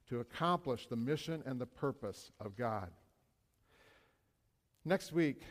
to 0.10 0.20
accomplish 0.20 0.88
the 0.88 0.96
mission 0.96 1.44
and 1.46 1.60
the 1.60 1.66
purpose 1.66 2.32
of 2.40 2.56
God. 2.56 2.90
Next 4.86 5.12
week, 5.12 5.42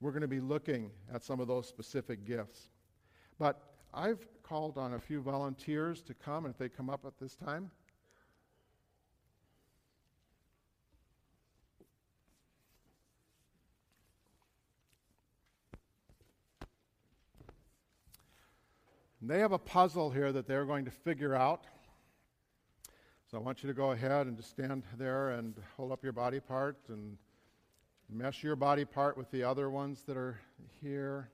we're 0.00 0.10
going 0.10 0.22
to 0.22 0.28
be 0.28 0.40
looking 0.40 0.90
at 1.12 1.22
some 1.24 1.40
of 1.40 1.48
those 1.48 1.66
specific 1.66 2.24
gifts. 2.24 2.68
But 3.38 3.69
I've 3.92 4.24
called 4.42 4.78
on 4.78 4.94
a 4.94 5.00
few 5.00 5.20
volunteers 5.20 6.02
to 6.02 6.14
come, 6.14 6.44
and 6.44 6.54
if 6.54 6.58
they 6.58 6.68
come 6.68 6.88
up 6.88 7.04
at 7.04 7.18
this 7.18 7.34
time. 7.34 7.70
And 19.20 19.28
they 19.28 19.40
have 19.40 19.52
a 19.52 19.58
puzzle 19.58 20.10
here 20.10 20.32
that 20.32 20.46
they're 20.46 20.64
going 20.64 20.84
to 20.86 20.90
figure 20.90 21.34
out. 21.34 21.66
So 23.30 23.38
I 23.38 23.40
want 23.40 23.62
you 23.62 23.68
to 23.68 23.74
go 23.74 23.90
ahead 23.90 24.26
and 24.26 24.36
just 24.36 24.50
stand 24.50 24.82
there 24.96 25.30
and 25.30 25.54
hold 25.76 25.92
up 25.92 26.02
your 26.02 26.12
body 26.12 26.40
part 26.40 26.76
and 26.88 27.18
mesh 28.08 28.42
your 28.42 28.56
body 28.56 28.84
part 28.84 29.16
with 29.16 29.30
the 29.30 29.44
other 29.44 29.68
ones 29.68 30.02
that 30.06 30.16
are 30.16 30.40
here. 30.80 31.28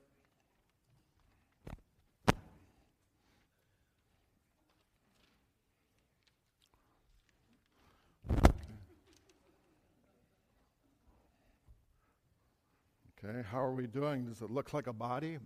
Okay, 13.23 13.41
how 13.51 13.59
are 13.59 13.73
we 13.73 13.87
doing? 13.87 14.25
Does 14.25 14.41
it 14.41 14.51
look 14.51 14.73
like 14.73 14.87
a 14.87 14.93
body? 14.93 15.37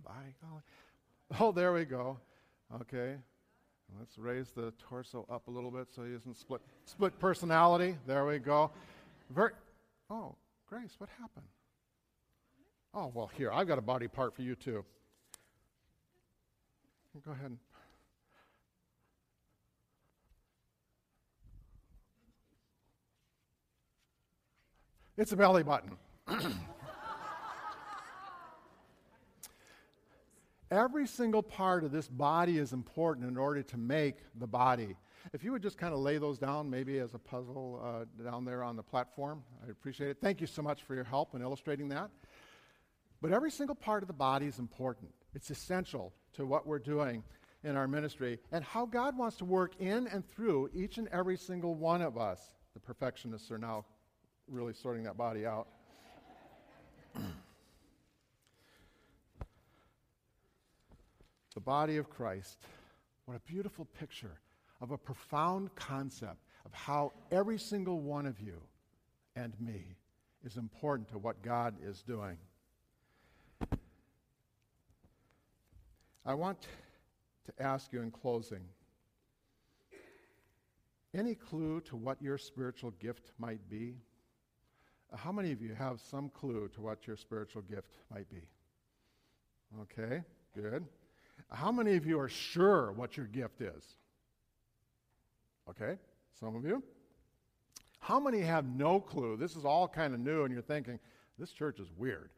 Oh, 1.40 1.52
there 1.52 1.72
we 1.72 1.84
go. 1.84 2.18
Okay. 2.80 3.16
Let's 3.98 4.18
raise 4.18 4.50
the 4.50 4.72
torso 4.78 5.26
up 5.30 5.48
a 5.48 5.50
little 5.50 5.70
bit 5.70 5.88
so 5.94 6.02
he 6.02 6.12
isn't 6.12 6.36
split 6.36 6.60
split 6.84 7.18
personality. 7.18 7.96
There 8.06 8.26
we 8.26 8.38
go. 8.38 8.70
Very 9.30 9.52
Oh, 10.10 10.34
Grace, 10.68 10.94
what 10.98 11.08
happened? 11.18 11.46
Oh, 12.94 13.10
well, 13.14 13.30
here, 13.34 13.50
I've 13.50 13.66
got 13.66 13.78
a 13.78 13.82
body 13.82 14.08
part 14.08 14.34
for 14.34 14.42
you 14.42 14.54
too. 14.54 14.84
Go 17.24 17.32
ahead. 17.32 17.56
It's 25.16 25.32
a 25.32 25.36
belly 25.36 25.62
button. 25.62 25.96
Every 30.72 31.06
single 31.06 31.42
part 31.42 31.84
of 31.84 31.92
this 31.92 32.08
body 32.08 32.56
is 32.56 32.72
important 32.72 33.28
in 33.28 33.36
order 33.36 33.62
to 33.62 33.76
make 33.76 34.16
the 34.40 34.46
body. 34.46 34.96
If 35.34 35.44
you 35.44 35.52
would 35.52 35.62
just 35.62 35.76
kind 35.76 35.92
of 35.92 36.00
lay 36.00 36.16
those 36.16 36.38
down, 36.38 36.70
maybe 36.70 36.98
as 36.98 37.12
a 37.12 37.18
puzzle 37.18 37.78
uh, 37.84 38.24
down 38.24 38.46
there 38.46 38.62
on 38.62 38.76
the 38.76 38.82
platform, 38.82 39.42
I'd 39.62 39.68
appreciate 39.68 40.08
it. 40.08 40.16
Thank 40.22 40.40
you 40.40 40.46
so 40.46 40.62
much 40.62 40.82
for 40.82 40.94
your 40.94 41.04
help 41.04 41.34
in 41.34 41.42
illustrating 41.42 41.90
that. 41.90 42.08
But 43.20 43.32
every 43.32 43.50
single 43.50 43.74
part 43.74 44.02
of 44.02 44.06
the 44.06 44.14
body 44.14 44.46
is 44.46 44.58
important, 44.58 45.10
it's 45.34 45.50
essential 45.50 46.14
to 46.36 46.46
what 46.46 46.66
we're 46.66 46.78
doing 46.78 47.22
in 47.64 47.76
our 47.76 47.86
ministry 47.86 48.38
and 48.50 48.64
how 48.64 48.86
God 48.86 49.14
wants 49.14 49.36
to 49.36 49.44
work 49.44 49.74
in 49.78 50.06
and 50.06 50.26
through 50.26 50.70
each 50.72 50.96
and 50.96 51.06
every 51.08 51.36
single 51.36 51.74
one 51.74 52.00
of 52.00 52.16
us. 52.16 52.50
The 52.72 52.80
perfectionists 52.80 53.50
are 53.50 53.58
now 53.58 53.84
really 54.48 54.72
sorting 54.72 55.02
that 55.02 55.18
body 55.18 55.44
out. 55.44 55.68
Body 61.64 61.96
of 61.96 62.10
Christ. 62.10 62.58
What 63.24 63.36
a 63.36 63.40
beautiful 63.40 63.86
picture 63.98 64.40
of 64.80 64.90
a 64.90 64.98
profound 64.98 65.74
concept 65.74 66.38
of 66.64 66.72
how 66.72 67.12
every 67.30 67.58
single 67.58 68.00
one 68.00 68.26
of 68.26 68.40
you 68.40 68.60
and 69.36 69.52
me 69.60 69.96
is 70.44 70.56
important 70.56 71.08
to 71.10 71.18
what 71.18 71.42
God 71.42 71.74
is 71.82 72.02
doing. 72.02 72.36
I 76.24 76.34
want 76.34 76.58
to 77.46 77.62
ask 77.62 77.92
you 77.92 78.02
in 78.02 78.10
closing 78.10 78.62
any 81.14 81.34
clue 81.34 81.80
to 81.82 81.96
what 81.96 82.20
your 82.22 82.38
spiritual 82.38 82.92
gift 82.92 83.32
might 83.38 83.68
be? 83.68 83.96
How 85.14 85.30
many 85.30 85.52
of 85.52 85.60
you 85.60 85.74
have 85.74 86.00
some 86.00 86.30
clue 86.30 86.70
to 86.74 86.80
what 86.80 87.06
your 87.06 87.16
spiritual 87.16 87.62
gift 87.62 87.98
might 88.10 88.28
be? 88.30 88.42
Okay, 89.82 90.22
good. 90.54 90.86
How 91.50 91.70
many 91.70 91.96
of 91.96 92.06
you 92.06 92.18
are 92.18 92.28
sure 92.28 92.92
what 92.92 93.16
your 93.16 93.26
gift 93.26 93.60
is? 93.60 93.84
Okay, 95.68 95.98
some 96.40 96.56
of 96.56 96.64
you. 96.64 96.82
How 97.98 98.18
many 98.18 98.40
have 98.40 98.64
no 98.66 99.00
clue? 99.00 99.36
This 99.36 99.54
is 99.54 99.64
all 99.64 99.86
kind 99.86 100.12
of 100.12 100.20
new, 100.20 100.42
and 100.42 100.52
you're 100.52 100.62
thinking, 100.62 100.98
this 101.38 101.52
church 101.52 101.78
is 101.78 101.88
weird. 101.96 102.30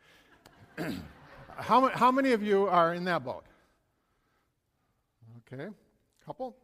how, 1.57 1.89
how 1.89 2.13
many 2.13 2.33
of 2.33 2.43
you 2.43 2.67
are 2.67 2.93
in 2.93 3.05
that 3.05 3.25
boat? 3.25 3.45
Okay, 5.53 5.69
couple. 6.27 6.57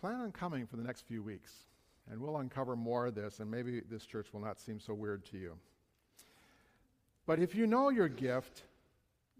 Plan 0.00 0.20
on 0.20 0.32
coming 0.32 0.66
for 0.66 0.76
the 0.76 0.82
next 0.82 1.06
few 1.06 1.22
weeks, 1.22 1.52
and 2.10 2.20
we'll 2.20 2.36
uncover 2.36 2.76
more 2.76 3.06
of 3.06 3.14
this, 3.14 3.40
and 3.40 3.50
maybe 3.50 3.80
this 3.80 4.04
church 4.04 4.28
will 4.32 4.40
not 4.40 4.60
seem 4.60 4.78
so 4.78 4.94
weird 4.94 5.24
to 5.26 5.38
you. 5.38 5.54
But 7.26 7.38
if 7.38 7.54
you 7.54 7.66
know 7.66 7.88
your 7.88 8.08
gift, 8.08 8.64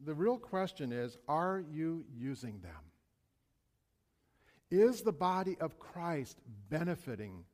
the 0.05 0.15
real 0.15 0.39
question 0.39 0.93
is 0.93 1.17
are 1.29 1.63
you 1.71 2.05
using 2.17 2.61
them? 2.61 2.73
Is 4.71 5.03
the 5.03 5.13
body 5.13 5.57
of 5.61 5.79
Christ 5.79 6.39
benefiting? 6.69 7.45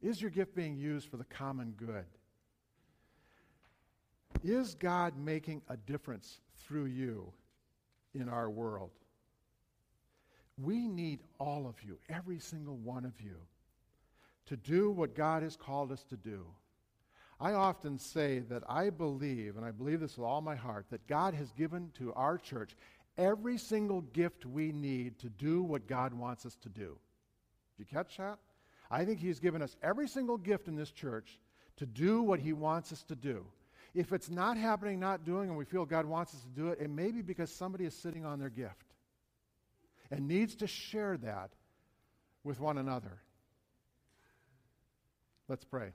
Is 0.00 0.20
your 0.20 0.30
gift 0.30 0.54
being 0.54 0.76
used 0.76 1.08
for 1.08 1.16
the 1.16 1.24
common 1.24 1.74
good? 1.76 2.04
Is 4.44 4.74
God 4.74 5.14
making 5.18 5.62
a 5.68 5.76
difference 5.76 6.40
through 6.58 6.86
you 6.86 7.32
in 8.14 8.28
our 8.28 8.50
world? 8.50 8.90
We 10.58 10.88
need 10.88 11.20
all 11.38 11.66
of 11.66 11.82
you, 11.82 11.98
every 12.08 12.38
single 12.38 12.76
one 12.76 13.04
of 13.04 13.20
you, 13.20 13.36
to 14.46 14.56
do 14.56 14.90
what 14.90 15.14
God 15.14 15.42
has 15.42 15.56
called 15.56 15.90
us 15.90 16.04
to 16.04 16.16
do. 16.16 16.46
I 17.38 17.52
often 17.52 17.98
say 17.98 18.38
that 18.48 18.62
I 18.68 18.90
believe, 18.90 19.56
and 19.56 19.64
I 19.64 19.70
believe 19.70 20.00
this 20.00 20.16
with 20.16 20.26
all 20.26 20.40
my 20.40 20.56
heart, 20.56 20.86
that 20.90 21.06
God 21.06 21.34
has 21.34 21.52
given 21.52 21.90
to 21.98 22.12
our 22.14 22.38
church 22.38 22.74
every 23.18 23.58
single 23.58 24.00
gift 24.00 24.46
we 24.46 24.72
need 24.72 25.18
to 25.18 25.28
do 25.28 25.62
what 25.62 25.86
God 25.86 26.14
wants 26.14 26.46
us 26.46 26.56
to 26.62 26.68
do. 26.68 26.98
Did 27.76 27.78
you 27.78 27.84
catch 27.86 28.16
that? 28.16 28.38
I 28.90 29.04
think 29.04 29.20
He's 29.20 29.38
given 29.38 29.60
us 29.60 29.76
every 29.82 30.08
single 30.08 30.38
gift 30.38 30.68
in 30.68 30.76
this 30.76 30.90
church 30.90 31.38
to 31.76 31.84
do 31.84 32.22
what 32.22 32.40
He 32.40 32.54
wants 32.54 32.92
us 32.92 33.02
to 33.04 33.14
do. 33.14 33.44
If 33.94 34.12
it's 34.12 34.30
not 34.30 34.56
happening, 34.56 35.00
not 35.00 35.24
doing, 35.24 35.48
and 35.48 35.58
we 35.58 35.64
feel 35.64 35.84
God 35.84 36.06
wants 36.06 36.34
us 36.34 36.40
to 36.40 36.48
do 36.48 36.68
it, 36.68 36.78
it 36.80 36.90
may 36.90 37.10
be 37.10 37.22
because 37.22 37.50
somebody 37.50 37.84
is 37.84 37.94
sitting 37.94 38.24
on 38.24 38.38
their 38.38 38.50
gift 38.50 38.94
and 40.10 40.28
needs 40.28 40.54
to 40.56 40.66
share 40.66 41.16
that 41.18 41.50
with 42.44 42.60
one 42.60 42.78
another. 42.78 43.18
Let's 45.48 45.64
pray. 45.64 45.92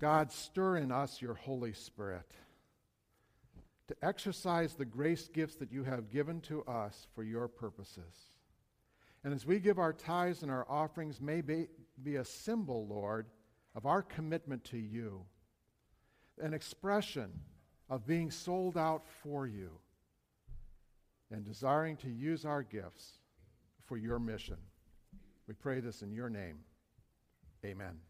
God, 0.00 0.30
stir 0.30 0.76
in 0.76 0.92
us 0.92 1.22
your 1.22 1.34
Holy 1.34 1.72
Spirit 1.72 2.26
to 3.88 3.96
exercise 4.02 4.74
the 4.74 4.84
grace 4.84 5.28
gifts 5.28 5.56
that 5.56 5.72
you 5.72 5.84
have 5.84 6.10
given 6.10 6.40
to 6.42 6.62
us 6.64 7.06
for 7.14 7.22
your 7.22 7.48
purposes. 7.48 8.32
And 9.24 9.32
as 9.32 9.46
we 9.46 9.58
give 9.58 9.78
our 9.78 9.92
tithes 9.92 10.42
and 10.42 10.50
our 10.50 10.66
offerings, 10.68 11.20
may 11.20 11.40
be, 11.40 11.68
be 12.02 12.16
a 12.16 12.24
symbol, 12.24 12.86
Lord, 12.86 13.26
of 13.74 13.86
our 13.86 14.02
commitment 14.02 14.64
to 14.64 14.78
you, 14.78 15.24
an 16.40 16.52
expression 16.52 17.30
of 17.88 18.06
being 18.06 18.30
sold 18.30 18.76
out 18.76 19.04
for 19.22 19.46
you 19.46 19.70
and 21.30 21.44
desiring 21.44 21.96
to 21.98 22.10
use 22.10 22.44
our 22.44 22.62
gifts 22.62 23.18
for 23.84 23.96
your 23.96 24.18
mission. 24.18 24.58
We 25.48 25.54
pray 25.54 25.80
this 25.80 26.02
in 26.02 26.12
your 26.12 26.28
name. 26.28 26.58
Amen. 27.64 28.05